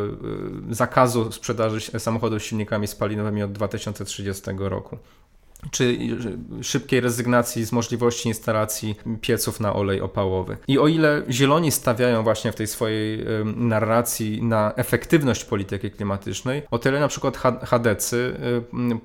e, 0.70 0.74
zakazu 0.74 1.32
sprzedaży 1.32 1.80
samochodów 1.98 2.42
z 2.42 2.44
silnikami 2.44 2.86
spalinowymi 2.86 3.42
od 3.42 3.52
2030 3.52 4.42
roku 4.58 4.98
czy 5.70 5.98
szybkiej 6.62 7.00
rezygnacji 7.00 7.64
z 7.64 7.72
możliwości 7.72 8.28
instalacji 8.28 8.94
pieców 9.20 9.60
na 9.60 9.74
olej 9.74 10.00
opałowy. 10.00 10.56
I 10.68 10.78
o 10.78 10.88
ile 10.88 11.22
zieloni 11.30 11.72
stawiają 11.72 12.22
właśnie 12.22 12.52
w 12.52 12.54
tej 12.54 12.66
swojej 12.66 13.24
narracji 13.44 14.42
na 14.42 14.72
efektywność 14.76 15.44
polityki 15.44 15.90
klimatycznej, 15.90 16.62
o 16.70 16.78
tyle 16.78 17.00
na 17.00 17.08
przykład 17.08 17.36
chadecy 17.64 18.36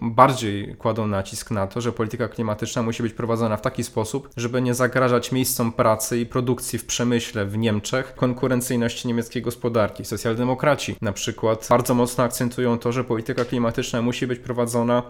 bardziej 0.02 0.76
kładą 0.76 1.08
nacisk 1.08 1.52
na 1.52 1.68
to, 1.68 1.82
że 1.82 1.92
polityka 1.92 2.28
klimatyczna 2.28 2.84
musi 2.84 3.04
być 3.04 3.14
prowadzona 3.14 3.58
w 3.58 3.62
taki 3.62 3.84
sposób, 3.84 4.30
żeby 4.38 4.62
nie 4.62 4.74
zagrażać 4.74 5.32
miejscom 5.32 5.72
pracy 5.72 6.20
i 6.20 6.26
produkcji 6.26 6.80
w 6.80 6.86
przemyśle 6.86 7.46
w 7.46 7.58
Niemczech 7.58 8.16
konkurencyjności 8.16 9.08
niemieckiej 9.08 9.42
gospodarki. 9.42 10.06
Socjaldemokraci 10.06 10.96
na 11.02 11.14
przykład 11.14 11.68
bardzo 11.70 11.94
mocno 11.94 12.24
akcentują 12.24 12.78
to, 12.80 12.92
że 12.92 13.04
polityka 13.04 13.46
klimatyczna 13.46 14.02
musi 14.02 14.28
być 14.28 14.40
prowadzona 14.40 15.04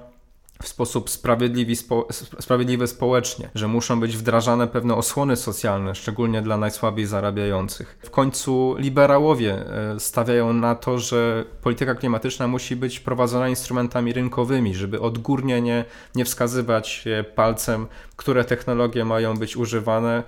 w 0.61 0.67
sposób 0.67 1.09
sprawiedliwy, 1.09 1.75
spo, 1.75 2.07
sprawiedliwy 2.39 2.87
społecznie, 2.87 3.49
że 3.55 3.67
muszą 3.67 3.99
być 3.99 4.17
wdrażane 4.17 4.67
pewne 4.67 4.95
osłony 4.95 5.35
socjalne, 5.35 5.95
szczególnie 5.95 6.41
dla 6.41 6.57
najsłabiej 6.57 7.05
zarabiających. 7.05 7.97
W 8.03 8.09
końcu 8.09 8.75
liberałowie 8.77 9.53
e, 9.53 9.99
stawiają 9.99 10.53
na 10.53 10.75
to, 10.75 10.99
że 10.99 11.45
polityka 11.61 11.95
klimatyczna 11.95 12.47
musi 12.47 12.75
być 12.75 12.99
prowadzona 12.99 13.49
instrumentami 13.49 14.13
rynkowymi, 14.13 14.75
żeby 14.75 15.01
odgórnie 15.01 15.61
nie, 15.61 15.85
nie 16.15 16.25
wskazywać 16.25 17.05
palcem, 17.35 17.87
które 18.15 18.43
technologie 18.45 19.05
mają 19.05 19.37
być 19.37 19.57
używane 19.57 20.17
e, 20.17 20.23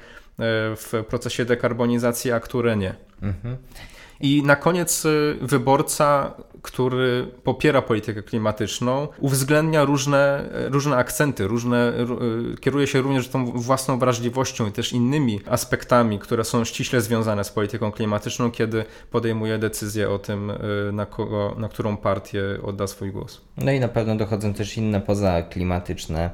w 0.76 1.04
procesie 1.08 1.46
dekarbonizacji, 1.46 2.32
a 2.32 2.40
które 2.40 2.78
nie. 2.78 2.96
Mhm. 3.22 3.58
I 4.24 4.44
na 4.44 4.56
koniec 4.56 5.06
y, 5.06 5.38
wyborca, 5.42 6.34
który 6.64 7.28
popiera 7.44 7.82
politykę 7.82 8.24
klimatyczną, 8.24 9.08
uwzględnia 9.20 9.86
różne, 9.86 10.50
różne 10.54 10.96
akcenty, 10.96 11.48
różne, 11.48 11.94
y, 12.54 12.58
kieruje 12.60 12.88
się 12.88 13.02
również 13.02 13.30
tą 13.30 13.46
własną 13.46 14.00
wrażliwością 14.00 14.68
i 14.68 14.72
też 14.72 14.94
innymi 14.94 15.40
aspektami, 15.50 16.20
które 16.20 16.44
są 16.44 16.66
ściśle 16.66 17.02
związane 17.02 17.44
z 17.44 17.50
polityką 17.50 17.92
klimatyczną, 17.92 18.52
kiedy 18.52 18.86
podejmuje 19.12 19.58
decyzję 19.58 20.10
o 20.10 20.20
tym, 20.20 20.50
y, 20.50 20.92
na, 20.94 21.06
kogo, 21.06 21.56
na 21.58 21.70
którą 21.70 21.98
partię 21.98 22.42
odda 22.64 22.88
swój 22.88 23.12
głos. 23.12 23.42
No 23.58 23.72
i 23.72 23.80
na 23.80 23.88
pewno 23.88 24.16
dochodzą 24.16 24.54
też 24.54 24.78
inne 24.78 25.02
pozaklimatyczne 25.02 26.30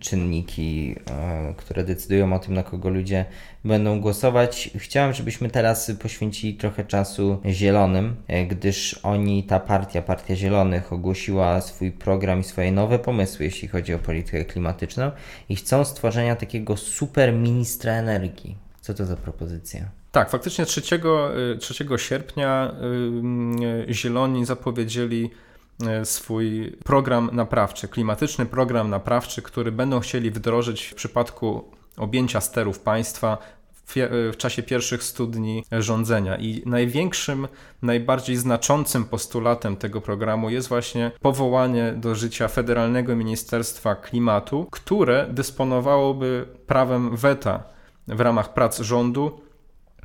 czynniki, 0.00 0.96
e, 1.10 1.54
które 1.56 1.84
decydują 1.84 2.32
o 2.32 2.38
tym, 2.38 2.54
na 2.54 2.62
kogo 2.62 2.88
ludzie 2.88 3.24
będą 3.64 4.00
głosować. 4.00 4.70
Chciałem, 4.76 5.12
żebyśmy 5.12 5.50
teraz 5.50 5.92
poświęcili 6.02 6.54
trochę 6.54 6.84
czasu 6.84 7.38
Zielonym, 7.46 8.16
gdyż 8.48 9.00
oni, 9.02 9.44
ta 9.44 9.60
partia, 9.60 9.71
Partia 10.06 10.36
Zielonych, 10.36 10.92
ogłosiła 10.92 11.60
swój 11.60 11.92
program 11.92 12.40
i 12.40 12.44
swoje 12.44 12.72
nowe 12.72 12.98
pomysły, 12.98 13.44
jeśli 13.44 13.68
chodzi 13.68 13.94
o 13.94 13.98
politykę 13.98 14.44
klimatyczną 14.44 15.10
i 15.48 15.56
chcą 15.56 15.84
stworzenia 15.84 16.36
takiego 16.36 16.76
super 16.76 17.32
ministra 17.32 17.92
energii. 17.92 18.56
Co 18.80 18.94
to 18.94 19.06
za 19.06 19.16
propozycja? 19.16 19.80
Tak, 20.12 20.30
faktycznie 20.30 20.66
3, 20.66 20.82
3 21.60 21.86
sierpnia 21.96 22.74
Zieloni 23.90 24.44
zapowiedzieli 24.44 25.30
swój 26.04 26.76
program 26.84 27.30
naprawczy, 27.32 27.88
klimatyczny 27.88 28.46
program 28.46 28.90
naprawczy, 28.90 29.42
który 29.42 29.72
będą 29.72 30.00
chcieli 30.00 30.30
wdrożyć 30.30 30.84
w 30.84 30.94
przypadku 30.94 31.64
objęcia 31.96 32.40
sterów 32.40 32.80
państwa 32.80 33.38
w 33.86 34.34
czasie 34.38 34.62
pierwszych 34.62 35.02
studni 35.02 35.64
rządzenia. 35.72 36.36
I 36.36 36.62
największym, 36.66 37.48
najbardziej 37.82 38.36
znaczącym 38.36 39.04
postulatem 39.04 39.76
tego 39.76 40.00
programu 40.00 40.50
jest 40.50 40.68
właśnie 40.68 41.10
powołanie 41.20 41.92
do 41.96 42.14
życia 42.14 42.48
Federalnego 42.48 43.16
Ministerstwa 43.16 43.94
Klimatu, 43.94 44.66
które 44.70 45.26
dysponowałoby 45.30 46.46
prawem 46.66 47.16
weta 47.16 47.62
w 48.08 48.20
ramach 48.20 48.54
prac 48.54 48.80
rządu 48.80 49.40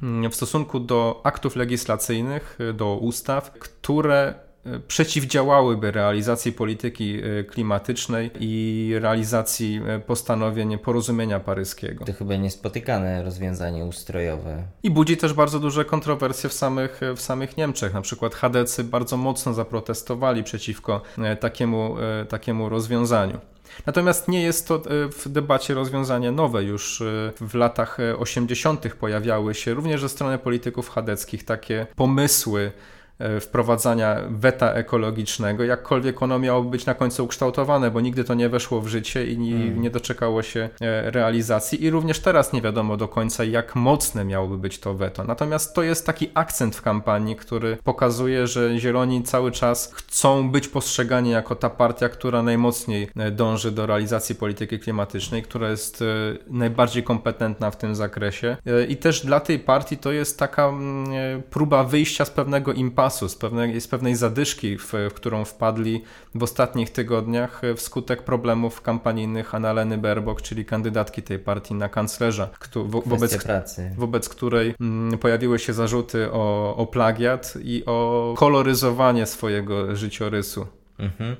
mm, 0.03 0.31
w 0.31 0.35
stosunku 0.35 0.79
do 0.79 1.21
aktów 1.23 1.55
legislacyjnych, 1.55 2.57
do 2.73 2.95
ustaw, 2.95 3.51
które 3.51 4.46
przeciwdziałałyby 4.87 5.91
realizacji 5.91 6.51
polityki 6.51 7.19
e, 7.19 7.43
klimatycznej 7.43 8.31
i 8.39 8.91
realizacji 8.99 9.81
e, 9.87 9.99
postanowień 9.99 10.77
porozumienia 10.77 11.39
paryskiego. 11.39 12.05
To 12.05 12.13
chyba 12.13 12.35
niespotykane 12.35 13.23
rozwiązanie 13.23 13.85
ustrojowe. 13.85 14.63
I 14.83 14.91
budzi 14.91 15.17
też 15.17 15.33
bardzo 15.33 15.59
duże 15.59 15.85
kontrowersje 15.85 16.49
w 16.49 16.53
samych, 16.53 17.01
w 17.15 17.21
samych 17.21 17.57
Niemczech. 17.57 17.93
Na 17.93 18.01
przykład 18.01 18.35
Hadecy 18.35 18.83
bardzo 18.83 19.17
mocno 19.17 19.53
zaprotestowali 19.53 20.43
przeciwko 20.43 21.01
e, 21.17 21.35
takiemu, 21.35 21.95
takiemu 22.29 22.69
rozwiązaniu. 22.69 23.39
Natomiast 23.85 24.27
nie 24.27 24.41
jest 24.41 24.67
to 24.67 24.81
w 25.11 25.29
debacie 25.29 25.73
rozwiązanie 25.73 26.31
nowe. 26.31 26.63
Już 26.63 27.03
w 27.41 27.55
latach 27.55 27.97
80. 28.19 28.95
pojawiały 28.95 29.55
się 29.55 29.73
również 29.73 30.01
ze 30.01 30.09
strony 30.09 30.37
polityków 30.37 30.89
chadeckich 30.89 31.45
takie 31.45 31.87
pomysły, 31.95 32.71
E, 32.71 32.96
wprowadzania 33.41 34.21
weta 34.29 34.73
ekologicznego, 34.73 35.63
jakkolwiek 35.63 36.21
ono 36.21 36.39
miało 36.39 36.63
być 36.63 36.85
na 36.85 36.93
końcu 36.93 37.25
ukształtowane, 37.25 37.91
bo 37.91 38.01
nigdy 38.01 38.23
to 38.23 38.33
nie 38.33 38.49
weszło 38.49 38.81
w 38.81 38.87
życie 38.87 39.27
i 39.27 39.37
nie, 39.37 39.55
mm. 39.55 39.81
nie 39.81 39.89
doczekało 39.89 40.43
się 40.43 40.69
e, 40.81 41.11
realizacji 41.11 41.83
i 41.83 41.89
również 41.89 42.19
teraz 42.19 42.53
nie 42.53 42.61
wiadomo 42.61 42.97
do 42.97 43.07
końca, 43.07 43.43
jak 43.43 43.75
mocne 43.75 44.25
miałoby 44.25 44.57
być 44.57 44.79
to 44.79 44.93
weto. 44.93 45.23
Natomiast 45.23 45.75
to 45.75 45.83
jest 45.83 46.05
taki 46.05 46.29
akcent 46.33 46.75
w 46.75 46.81
kampanii, 46.81 47.35
który 47.35 47.77
pokazuje, 47.83 48.47
że 48.47 48.79
Zieloni 48.79 49.23
cały 49.23 49.51
czas 49.51 49.93
chcą 49.93 50.51
być 50.51 50.67
postrzegani 50.67 51.29
jako 51.29 51.55
ta 51.55 51.69
partia, 51.69 52.09
która 52.09 52.43
najmocniej 52.43 53.07
e, 53.15 53.31
dąży 53.31 53.71
do 53.71 53.85
realizacji 53.85 54.35
polityki 54.35 54.79
klimatycznej, 54.79 55.43
która 55.43 55.69
jest 55.69 56.03
najbardziej 56.47 57.03
kompetentna 57.03 57.71
w 57.71 57.77
tym 57.77 57.95
zakresie 57.95 58.57
i 58.89 58.97
też 58.97 59.25
dla 59.25 59.39
tej 59.39 59.59
partii 59.59 59.97
to 59.97 60.11
jest 60.11 60.39
taka 60.39 60.67
mm, 60.67 61.43
próba 61.49 61.83
wyjścia 61.83 62.25
z 62.25 62.29
pewnego 62.29 62.73
impasu 62.73 63.06
z 63.09 63.35
pewnej, 63.35 63.81
z 63.81 63.87
pewnej 63.87 64.15
zadyszki, 64.15 64.77
w, 64.77 64.93
w, 65.09 65.13
którą 65.13 65.45
wpadli 65.45 66.03
w 66.35 66.43
ostatnich 66.43 66.89
tygodniach 66.89 67.63
e, 67.63 67.75
wskutek 67.75 68.23
problemów 68.23 68.81
kampanijnych 68.81 69.55
Annaleny 69.55 69.97
Baerbock, 69.97 70.41
czyli 70.41 70.65
kandydatki 70.65 71.23
tej 71.23 71.39
partii 71.39 71.73
na 71.73 71.89
kanclerza, 71.89 72.49
wo, 72.75 73.01
wobec, 73.01 73.43
pracy. 73.43 73.91
wobec 73.97 74.29
której 74.29 74.75
mm, 74.81 75.17
pojawiły 75.17 75.59
się 75.59 75.73
zarzuty 75.73 76.31
o, 76.31 76.75
o 76.75 76.85
plagiat 76.85 77.53
i 77.63 77.83
o 77.85 78.33
koloryzowanie 78.37 79.25
swojego 79.25 79.95
życiorysu. 79.95 80.67
Mhm. 80.99 81.35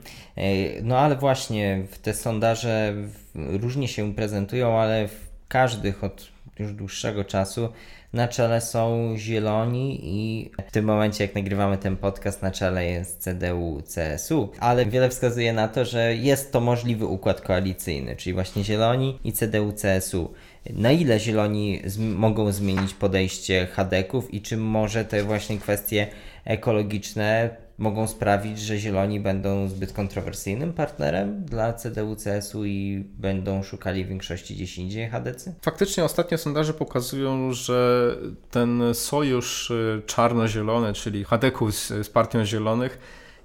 No 0.84 0.98
ale 0.98 1.16
właśnie 1.16 1.88
te 2.02 2.14
sondaże 2.14 2.94
różnie 3.36 3.88
się 3.88 4.14
prezentują, 4.14 4.80
ale 4.80 5.08
w 5.08 5.28
każdych 5.48 6.04
od 6.04 6.28
już 6.60 6.74
dłuższego 6.74 7.24
czasu 7.24 7.70
na 8.14 8.28
czele 8.28 8.62
są 8.62 9.14
Zieloni 9.18 10.00
i 10.04 10.52
w 10.68 10.72
tym 10.72 10.86
momencie, 10.86 11.24
jak 11.24 11.36
nagrywamy 11.36 11.78
ten 11.78 11.98
podcast, 11.98 12.42
na 12.42 12.52
czele 12.52 12.86
jest 12.86 13.22
CDU-CSU, 13.22 14.48
ale 14.60 14.86
wiele 14.86 15.10
wskazuje 15.10 15.54
na 15.54 15.68
to, 15.68 15.86
że 15.86 16.16
jest 16.16 16.52
to 16.52 16.62
możliwy 16.62 17.06
układ 17.06 17.42
koalicyjny, 17.42 18.16
czyli 18.16 18.34
właśnie 18.34 18.64
Zieloni 18.64 19.20
i 19.24 19.32
CDU-CSU. 19.32 20.28
Na 20.70 20.92
ile 20.92 21.20
Zieloni 21.20 21.82
mogą 22.00 22.52
zmienić 22.52 22.94
podejście 22.94 23.68
Hadeków 23.68 24.34
i 24.34 24.42
czy 24.42 24.58
może 24.58 25.06
te 25.06 25.24
właśnie 25.24 25.58
kwestie 25.58 26.08
ekologiczne 26.46 27.50
mogą 27.78 28.08
sprawić, 28.08 28.60
że 28.60 28.78
Zieloni 28.78 29.20
będą 29.20 29.70
zbyt 29.70 29.94
kontrowersyjnym 29.94 30.74
partnerem 30.74 31.46
dla 31.46 31.74
CDU-CSU 31.74 32.66
i 32.66 33.06
będą 33.18 33.64
szukali 33.64 34.06
większości 34.06 34.56
gdzieś 34.56 34.78
indziej 34.78 35.10
HDC? 35.10 35.54
Faktycznie 35.62 36.04
ostatnie 36.04 36.38
sondaże 36.38 36.74
pokazują, 36.74 37.54
że 37.54 38.16
ten 38.52 38.82
sojusz 38.94 39.72
y, 39.72 40.02
czarno-zielony, 40.06 40.94
czyli 40.94 41.24
HDK 41.24 41.72
z, 41.72 41.88
z 41.88 42.10
Partią 42.10 42.46
Zielonych, 42.46 43.00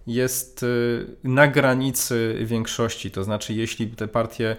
jest 0.06 0.62
y, 0.62 1.06
na 1.24 1.48
granicy 1.48 2.36
większości. 2.44 3.10
To 3.10 3.24
znaczy, 3.24 3.54
jeśli 3.54 3.88
te 3.88 4.08
partie 4.08 4.56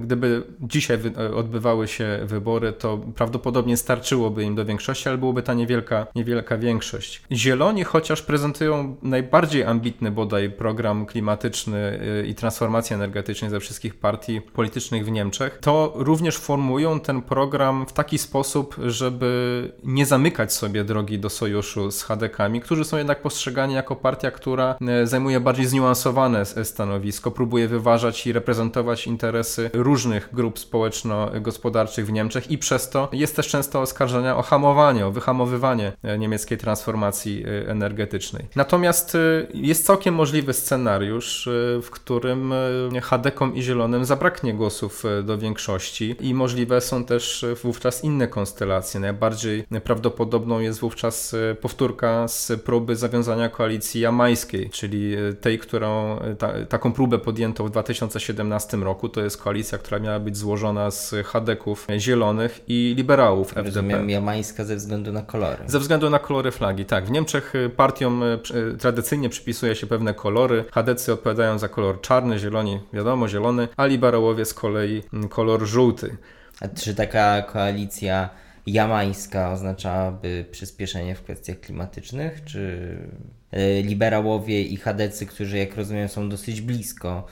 gdyby 0.00 0.42
dzisiaj 0.60 0.98
e, 1.18 1.34
odbywały 1.34 1.88
się 1.88 2.20
wybory, 2.24 2.72
to 2.72 2.98
prawdopodobnie 2.98 3.76
starczyłoby 3.76 4.44
im 4.44 4.54
do 4.54 4.64
większości, 4.64 5.08
ale 5.08 5.18
byłoby 5.18 5.42
ta 5.42 5.54
niewielka, 5.54 6.06
niewielka 6.14 6.58
większość. 6.58 7.22
Zieloni, 7.32 7.84
chociaż 7.84 8.22
prezentują 8.22 8.96
najbardziej 9.02 9.64
ambitny 9.64 10.10
bodaj 10.10 10.50
program 10.50 11.06
klimatyczny 11.06 12.00
e, 12.22 12.26
i 12.26 12.34
transformacji 12.34 12.94
energetycznej 12.94 13.50
ze 13.50 13.60
wszystkich 13.60 13.94
partii 13.94 14.40
politycznych 14.40 15.04
w 15.04 15.10
Niemczech, 15.10 15.58
to 15.60 15.92
również 15.96 16.36
formują 16.36 17.00
ten 17.00 17.22
program 17.22 17.86
w 17.86 17.92
taki 17.92 18.18
sposób, 18.18 18.76
żeby 18.86 19.72
nie 19.84 20.06
zamykać 20.06 20.52
sobie 20.52 20.84
drogi 20.84 21.18
do 21.18 21.30
sojuszu 21.30 21.90
z 21.90 22.02
HDK-ami, 22.02 22.60
którzy 22.60 22.84
są 22.84 22.96
jednak 22.96 23.22
postrzegani 23.22 23.74
jako 23.74 23.96
partia, 23.96 24.30
która 24.30 24.76
zajmuje 25.04 25.40
bardziej 25.40 25.66
zniuansowane 25.66 26.44
stanowisko, 26.46 27.30
próbuje 27.30 27.68
wyważać 27.68 28.26
i 28.26 28.32
reprezentować 28.32 29.06
interesy 29.06 29.49
interesy 29.58 29.70
różnych 29.82 30.28
grup 30.32 30.58
społeczno-gospodarczych 30.58 32.06
w 32.06 32.12
Niemczech 32.12 32.50
i 32.50 32.58
przez 32.58 32.90
to 32.90 33.08
jest 33.12 33.36
też 33.36 33.48
często 33.48 33.80
oskarżenia 33.80 34.36
o 34.36 34.42
hamowanie, 34.42 35.06
o 35.06 35.10
wyhamowywanie 35.10 35.92
e, 36.02 36.18
niemieckiej 36.18 36.58
transformacji 36.58 37.44
e, 37.44 37.70
energetycznej. 37.70 38.46
Natomiast 38.56 39.14
e, 39.14 39.18
jest 39.54 39.86
całkiem 39.86 40.14
możliwy 40.14 40.52
scenariusz, 40.52 41.48
w 41.82 41.90
którym 41.90 42.52
Hadekom 43.02 43.54
i 43.54 43.62
Zielonym 43.62 44.04
zabraknie 44.04 44.54
głosów 44.54 45.02
do 45.22 45.38
większości 45.38 46.16
i 46.20 46.34
możliwe 46.34 46.80
są 46.80 47.04
też 47.04 47.46
wówczas 47.62 48.04
inne 48.04 48.28
konstelacje. 48.28 49.00
Najbardziej 49.00 49.64
prawdopodobną 49.84 50.60
jest 50.60 50.80
wówczas 50.80 51.36
powtórka 51.60 52.28
z 52.28 52.52
próby 52.64 52.96
zawiązania 52.96 53.48
koalicji 53.48 54.00
jamańskiej, 54.00 54.70
czyli 54.70 55.16
tej, 55.40 55.58
którą 55.58 56.18
ta, 56.38 56.66
taką 56.68 56.92
próbę 56.92 57.18
podjęto 57.18 57.64
w 57.64 57.70
2017 57.70 58.76
roku. 58.76 59.08
To 59.08 59.20
jest 59.20 59.39
koalicja, 59.40 59.78
która 59.78 59.98
miała 59.98 60.20
być 60.20 60.36
złożona 60.36 60.90
z 60.90 61.14
chadeków 61.26 61.86
zielonych 61.98 62.60
i 62.68 62.94
liberałów 62.96 63.48
FDP. 63.48 63.66
Rozumiem, 63.66 64.10
jamańska 64.10 64.64
ze 64.64 64.76
względu 64.76 65.12
na 65.12 65.22
kolory. 65.22 65.64
Ze 65.66 65.78
względu 65.78 66.10
na 66.10 66.18
kolory 66.18 66.50
flagi, 66.50 66.84
tak. 66.84 67.06
W 67.06 67.10
Niemczech 67.10 67.54
y, 67.54 67.70
partiom 67.70 68.22
y, 68.22 68.38
y, 68.74 68.78
tradycyjnie 68.78 69.28
przypisuje 69.28 69.74
się 69.74 69.86
pewne 69.86 70.14
kolory. 70.14 70.64
Chadecy 70.72 71.12
odpowiadają 71.12 71.58
za 71.58 71.68
kolor 71.68 72.00
czarny, 72.00 72.38
zieloni, 72.38 72.80
wiadomo, 72.92 73.28
zielony, 73.28 73.68
a 73.76 73.86
liberałowie 73.86 74.44
z 74.44 74.54
kolei 74.54 75.02
mm, 75.12 75.28
kolor 75.28 75.66
żółty. 75.66 76.16
A 76.60 76.68
czy 76.68 76.94
taka 76.94 77.42
koalicja 77.42 78.28
jamańska 78.66 79.52
oznaczałaby 79.52 80.44
przyspieszenie 80.50 81.14
w 81.14 81.22
kwestiach 81.22 81.60
klimatycznych, 81.60 82.44
czy 82.44 82.96
liberałowie 83.82 84.62
i 84.62 84.76
chadecy, 84.76 85.26
którzy 85.26 85.58
jak 85.58 85.76
rozumiem 85.76 86.08
są 86.08 86.28
dosyć 86.28 86.60
blisko 86.60 87.26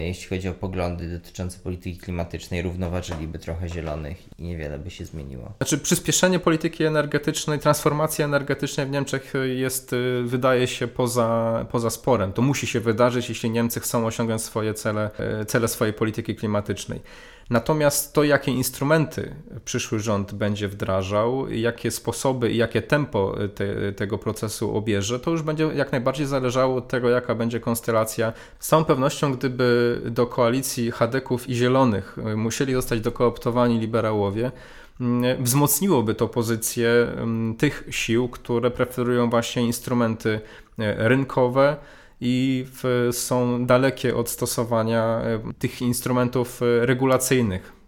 jeśli 0.00 0.28
chodzi 0.28 0.48
o 0.48 0.52
poglądy 0.52 1.08
dotyczące 1.08 1.58
polityki 1.58 1.98
klimatycznej, 1.98 2.62
równoważyliby 2.62 3.38
trochę 3.38 3.68
zielonych 3.68 4.38
i 4.38 4.42
niewiele 4.42 4.78
by 4.78 4.90
się 4.90 5.04
zmieniło. 5.04 5.52
Znaczy, 5.58 5.78
przyspieszenie 5.78 6.38
polityki 6.38 6.84
energetycznej, 6.84 7.58
transformacji 7.58 8.24
energetycznej 8.24 8.86
w 8.86 8.90
Niemczech 8.90 9.32
jest, 9.56 9.92
y, 9.92 10.22
wydaje 10.24 10.66
się, 10.66 10.86
poza, 10.86 11.66
poza 11.70 11.90
sporem. 11.90 12.32
To 12.32 12.42
musi 12.42 12.66
się 12.66 12.80
wydarzyć, 12.80 13.28
jeśli 13.28 13.50
Niemcy 13.50 13.80
chcą 13.80 14.06
osiągnąć 14.06 14.42
swoje 14.42 14.74
cele, 14.74 15.10
e, 15.18 15.44
cele 15.44 15.68
swojej 15.68 15.94
polityki 15.94 16.36
klimatycznej. 16.36 17.00
Natomiast 17.50 18.12
to, 18.12 18.24
jakie 18.24 18.52
instrumenty 18.52 19.34
przyszły 19.64 19.98
rząd 19.98 20.34
będzie 20.34 20.68
wdrażał, 20.68 21.50
jakie 21.50 21.90
sposoby 21.90 22.52
i 22.52 22.56
jakie 22.56 22.82
tempo 22.82 23.36
te, 23.54 23.92
tego 23.92 24.18
procesu 24.18 24.76
obierze, 24.76 25.20
to 25.20 25.30
już 25.30 25.42
będzie 25.42 25.64
jak 25.74 25.92
najbardziej 25.92 26.26
zależało 26.26 26.76
od 26.76 26.88
tego, 26.88 27.08
jaka 27.08 27.34
będzie 27.34 27.60
konstelacja. 27.60 28.32
Z 28.58 28.68
całą 28.68 28.84
pewnością, 28.84 29.32
gdyby 29.32 30.00
do 30.04 30.26
koalicji 30.26 30.90
Hadeków 30.90 31.48
i 31.48 31.54
Zielonych 31.54 32.16
musieli 32.36 32.72
zostać 32.74 33.00
dokooptowani 33.00 33.80
liberałowie, 33.80 34.52
mm, 35.00 35.44
wzmocniłoby 35.44 36.14
to 36.14 36.28
pozycję 36.28 36.90
mm, 36.90 37.56
tych 37.56 37.84
sił, 37.90 38.28
które 38.28 38.70
preferują 38.70 39.30
właśnie 39.30 39.62
instrumenty 39.62 40.40
e, 40.78 41.08
rynkowe, 41.08 41.76
i 42.20 42.64
w, 42.72 43.08
są 43.12 43.66
dalekie 43.66 44.16
od 44.16 44.28
stosowania 44.28 45.02
e, 45.04 45.52
tych 45.58 45.82
instrumentów 45.82 46.60
e, 46.62 46.86
regulacyjnych 46.86 47.78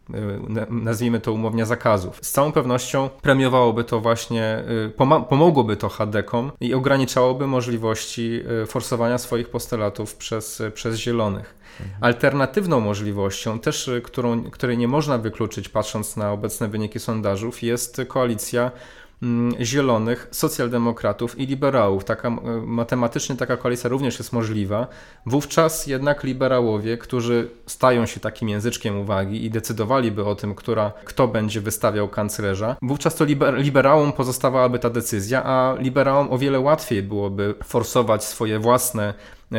nazwijmy 0.70 1.20
to 1.20 1.32
umownie, 1.32 1.66
zakazów. 1.66 2.18
Z 2.22 2.30
całą 2.30 2.52
pewnością 2.52 3.08
premiowałoby 3.22 3.84
to 3.84 4.00
właśnie, 4.00 4.64
pomogłoby 5.28 5.76
to 5.76 5.88
HDK-om 5.88 6.52
i 6.60 6.74
ograniczałoby 6.74 7.46
możliwości 7.46 8.42
forsowania 8.66 9.18
swoich 9.18 9.48
postulatów 9.48 10.16
przez, 10.16 10.62
przez 10.74 10.96
zielonych. 10.96 11.54
Mhm. 11.80 12.04
Alternatywną 12.04 12.80
możliwością, 12.80 13.58
też 13.58 13.90
którą, 14.04 14.42
której 14.42 14.78
nie 14.78 14.88
można 14.88 15.18
wykluczyć 15.18 15.68
patrząc 15.68 16.16
na 16.16 16.32
obecne 16.32 16.68
wyniki 16.68 16.98
sondażów, 16.98 17.62
jest 17.62 18.00
koalicja 18.08 18.70
zielonych, 19.60 20.28
socjaldemokratów 20.30 21.38
i 21.38 21.46
liberałów. 21.46 22.04
Taka, 22.04 22.30
matematycznie 22.66 23.36
taka 23.36 23.56
koalicja 23.56 23.90
również 23.90 24.18
jest 24.18 24.32
możliwa. 24.32 24.86
Wówczas 25.26 25.86
jednak 25.86 26.24
liberałowie, 26.24 26.98
którzy 26.98 27.50
stają 27.66 28.06
się 28.06 28.20
takim 28.20 28.48
języczkiem 28.48 28.98
uwagi 28.98 29.44
i 29.44 29.50
decydowaliby 29.50 30.24
o 30.24 30.34
tym, 30.34 30.54
która, 30.54 30.92
kto 31.04 31.28
będzie 31.28 31.60
wystawiał 31.60 32.08
kanclerza, 32.08 32.76
wówczas 32.82 33.14
to 33.14 33.24
liber, 33.24 33.54
liberałom 33.54 34.12
pozostawałaby 34.12 34.78
ta 34.78 34.90
decyzja, 34.90 35.44
a 35.44 35.76
liberałom 35.78 36.32
o 36.32 36.38
wiele 36.38 36.60
łatwiej 36.60 37.02
byłoby 37.02 37.54
forsować 37.64 38.24
swoje 38.24 38.58
własne 38.58 39.14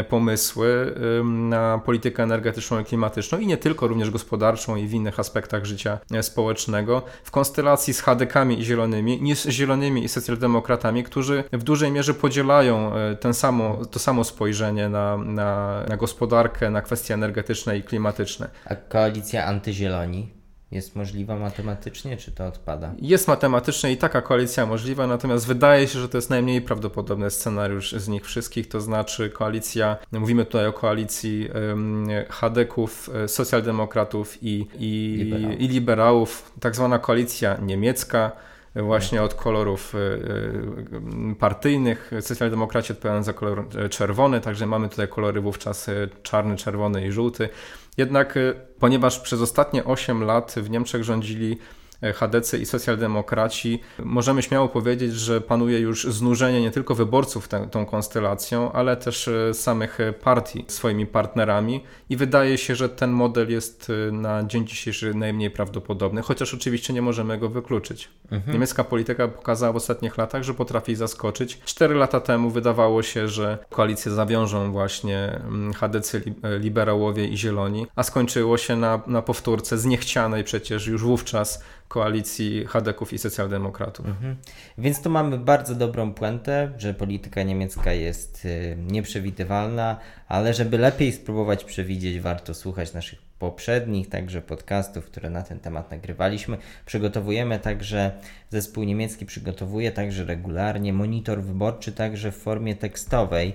pomysły 0.09 0.95
na 1.23 1.81
politykę 1.85 2.23
energetyczną 2.23 2.79
i 2.79 2.85
klimatyczną 2.85 3.39
i 3.39 3.47
nie 3.47 3.57
tylko, 3.57 3.87
również 3.87 4.09
gospodarczą 4.09 4.75
i 4.75 4.87
w 4.87 4.93
innych 4.93 5.19
aspektach 5.19 5.65
życia 5.65 5.99
e, 6.11 6.23
społecznego 6.23 7.01
w 7.23 7.31
konstelacji 7.31 7.93
z 7.93 8.01
hadekami 8.01 8.59
i 8.59 8.65
zielonymi, 8.65 9.21
niż 9.21 9.43
zielonymi 9.43 10.03
i 10.03 10.09
socjaldemokratami, 10.09 11.03
którzy 11.03 11.43
w 11.51 11.63
dużej 11.63 11.91
mierze 11.91 12.13
podzielają 12.13 12.95
e, 12.95 13.15
ten 13.15 13.33
samo, 13.33 13.85
to 13.85 13.99
samo 13.99 14.23
spojrzenie 14.23 14.89
na, 14.89 15.17
na, 15.17 15.83
na 15.87 15.97
gospodarkę, 15.97 16.69
na 16.69 16.81
kwestie 16.81 17.13
energetyczne 17.13 17.77
i 17.77 17.83
klimatyczne. 17.83 18.49
A 18.65 18.75
koalicja 18.75 19.45
antyzieloni? 19.45 20.40
Jest 20.71 20.95
możliwa 20.95 21.35
matematycznie, 21.35 22.17
czy 22.17 22.31
to 22.31 22.47
odpada? 22.47 22.93
Jest 23.01 23.27
matematycznie 23.27 23.91
i 23.91 23.97
taka 23.97 24.21
koalicja 24.21 24.65
możliwa, 24.65 25.07
natomiast 25.07 25.47
wydaje 25.47 25.87
się, 25.87 25.99
że 25.99 26.09
to 26.09 26.17
jest 26.17 26.29
najmniej 26.29 26.61
prawdopodobny 26.61 27.31
scenariusz 27.31 27.91
z 27.91 28.07
nich 28.07 28.25
wszystkich, 28.25 28.67
to 28.67 28.81
znaczy 28.81 29.29
koalicja, 29.29 29.97
mówimy 30.11 30.45
tutaj 30.45 30.67
o 30.67 30.73
koalicji 30.73 31.49
um, 31.49 32.07
Hadeków, 32.29 33.09
e, 33.23 33.27
socjaldemokratów 33.27 34.43
i, 34.43 34.67
i, 34.79 35.15
liberałów. 35.17 35.59
i 35.59 35.67
liberałów, 35.67 36.51
tak 36.59 36.75
zwana 36.75 36.99
koalicja 36.99 37.57
niemiecka, 37.61 38.31
właśnie 38.75 39.21
od 39.23 39.33
kolorów 39.33 39.95
e, 39.95 39.97
e, 39.97 41.35
partyjnych. 41.35 42.11
Socjaldemokraci 42.21 42.93
odpowiadają 42.93 43.23
za 43.23 43.33
kolor 43.33 43.65
czerwony, 43.89 44.41
także 44.41 44.65
mamy 44.65 44.89
tutaj 44.89 45.07
kolory 45.07 45.41
wówczas 45.41 45.89
czarny, 46.23 46.55
czerwony 46.55 47.07
i 47.07 47.11
żółty. 47.11 47.49
Jednak 47.97 48.37
y, 48.37 48.55
ponieważ 48.79 49.19
przez 49.19 49.41
ostatnie 49.41 49.85
8 49.85 50.23
lat 50.23 50.53
w 50.57 50.69
Niemczech 50.69 51.03
rządzili 51.03 51.57
HDC 52.01 52.57
i 52.57 52.65
socjaldemokraci, 52.65 53.79
możemy 53.99 54.43
śmiało 54.43 54.69
powiedzieć, 54.69 55.13
że 55.13 55.41
panuje 55.41 55.79
już 55.79 56.03
znużenie 56.03 56.61
nie 56.61 56.71
tylko 56.71 56.95
wyborców 56.95 57.47
tą 57.71 57.85
konstelacją, 57.85 58.71
ale 58.71 58.97
też 58.97 59.27
e, 59.27 59.53
samych 59.53 59.97
partii 60.23 60.65
swoimi 60.67 61.05
partnerami 61.05 61.83
i 62.09 62.17
wydaje 62.17 62.57
się, 62.57 62.75
że 62.75 62.89
ten 62.89 63.11
model 63.11 63.51
jest 63.51 63.91
e, 64.09 64.11
na 64.11 64.43
dzień 64.43 64.67
dzisiejszy 64.67 65.13
najmniej 65.13 65.51
prawdopodobny, 65.51 66.21
chociaż 66.21 66.53
oczywiście 66.53 66.93
nie 66.93 67.01
możemy 67.01 67.37
go 67.37 67.49
wykluczyć. 67.49 68.09
Mhm. 68.31 68.53
Niemiecka 68.53 68.83
polityka 68.83 69.27
pokazała 69.27 69.73
w 69.73 69.75
ostatnich 69.75 70.17
latach, 70.17 70.43
że 70.43 70.53
potrafi 70.53 70.95
zaskoczyć. 70.95 71.59
Cztery 71.65 71.95
lata 71.95 72.19
temu 72.19 72.49
wydawało 72.49 73.03
się, 73.03 73.27
że 73.27 73.57
koalicje 73.69 74.11
zawiążą 74.11 74.71
właśnie 74.71 75.41
HDC, 75.75 76.17
mm, 76.17 76.61
liberałowie 76.61 77.27
i 77.27 77.37
zieloni, 77.37 77.87
a 77.95 78.03
skończyło 78.03 78.57
się 78.57 78.75
na, 78.75 79.01
na 79.07 79.21
powtórce 79.21 79.77
zniechcianej 79.77 80.43
przecież 80.43 80.87
już 80.87 81.03
wówczas 81.03 81.63
koalicji 81.91 82.65
Hadeków 82.65 83.13
i 83.13 83.19
socjaldemokratów. 83.19 84.05
Mhm. 84.05 84.35
Więc 84.77 85.01
tu 85.01 85.09
mamy 85.09 85.37
bardzo 85.37 85.75
dobrą 85.75 86.13
puentę, 86.13 86.71
że 86.77 86.93
polityka 86.93 87.43
niemiecka 87.43 87.93
jest 87.93 88.45
y, 88.45 88.77
nieprzewidywalna, 88.87 89.97
ale 90.27 90.53
żeby 90.53 90.77
lepiej 90.77 91.11
spróbować 91.11 91.63
przewidzieć, 91.63 92.19
warto 92.19 92.53
słuchać 92.53 92.93
naszych 92.93 93.19
poprzednich 93.39 94.09
także 94.09 94.41
podcastów, 94.41 95.05
które 95.05 95.29
na 95.29 95.43
ten 95.43 95.59
temat 95.59 95.91
nagrywaliśmy. 95.91 96.57
Przygotowujemy 96.85 97.59
także, 97.59 98.11
zespół 98.49 98.83
niemiecki 98.83 99.25
przygotowuje 99.25 99.91
także 99.91 100.25
regularnie 100.25 100.93
monitor 100.93 101.43
wyborczy, 101.43 101.91
także 101.91 102.31
w 102.31 102.37
formie 102.37 102.75
tekstowej 102.75 103.53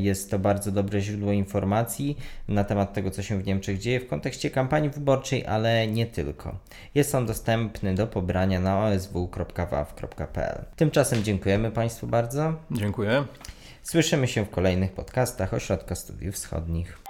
jest 0.00 0.30
to 0.30 0.38
bardzo 0.38 0.72
dobre 0.72 1.00
źródło 1.00 1.32
informacji 1.32 2.18
na 2.48 2.64
temat 2.64 2.92
tego, 2.92 3.10
co 3.10 3.22
się 3.22 3.38
w 3.38 3.46
Niemczech 3.46 3.78
dzieje 3.78 4.00
w 4.00 4.08
kontekście 4.08 4.50
kampanii 4.50 4.90
wyborczej, 4.90 5.46
ale 5.46 5.86
nie 5.86 6.06
tylko. 6.06 6.58
Jest 6.94 7.14
on 7.14 7.26
dostępny 7.26 7.94
do 7.94 8.06
pobrania 8.06 8.60
na 8.60 8.86
osw.waw.pl. 8.86 10.64
Tymczasem 10.76 11.24
dziękujemy 11.24 11.70
Państwu 11.70 12.06
bardzo. 12.06 12.54
Dziękuję. 12.70 13.24
Słyszymy 13.82 14.28
się 14.28 14.44
w 14.44 14.50
kolejnych 14.50 14.92
podcastach 14.92 15.54
Ośrodka 15.54 15.94
Studiów 15.94 16.34
Wschodnich. 16.34 17.09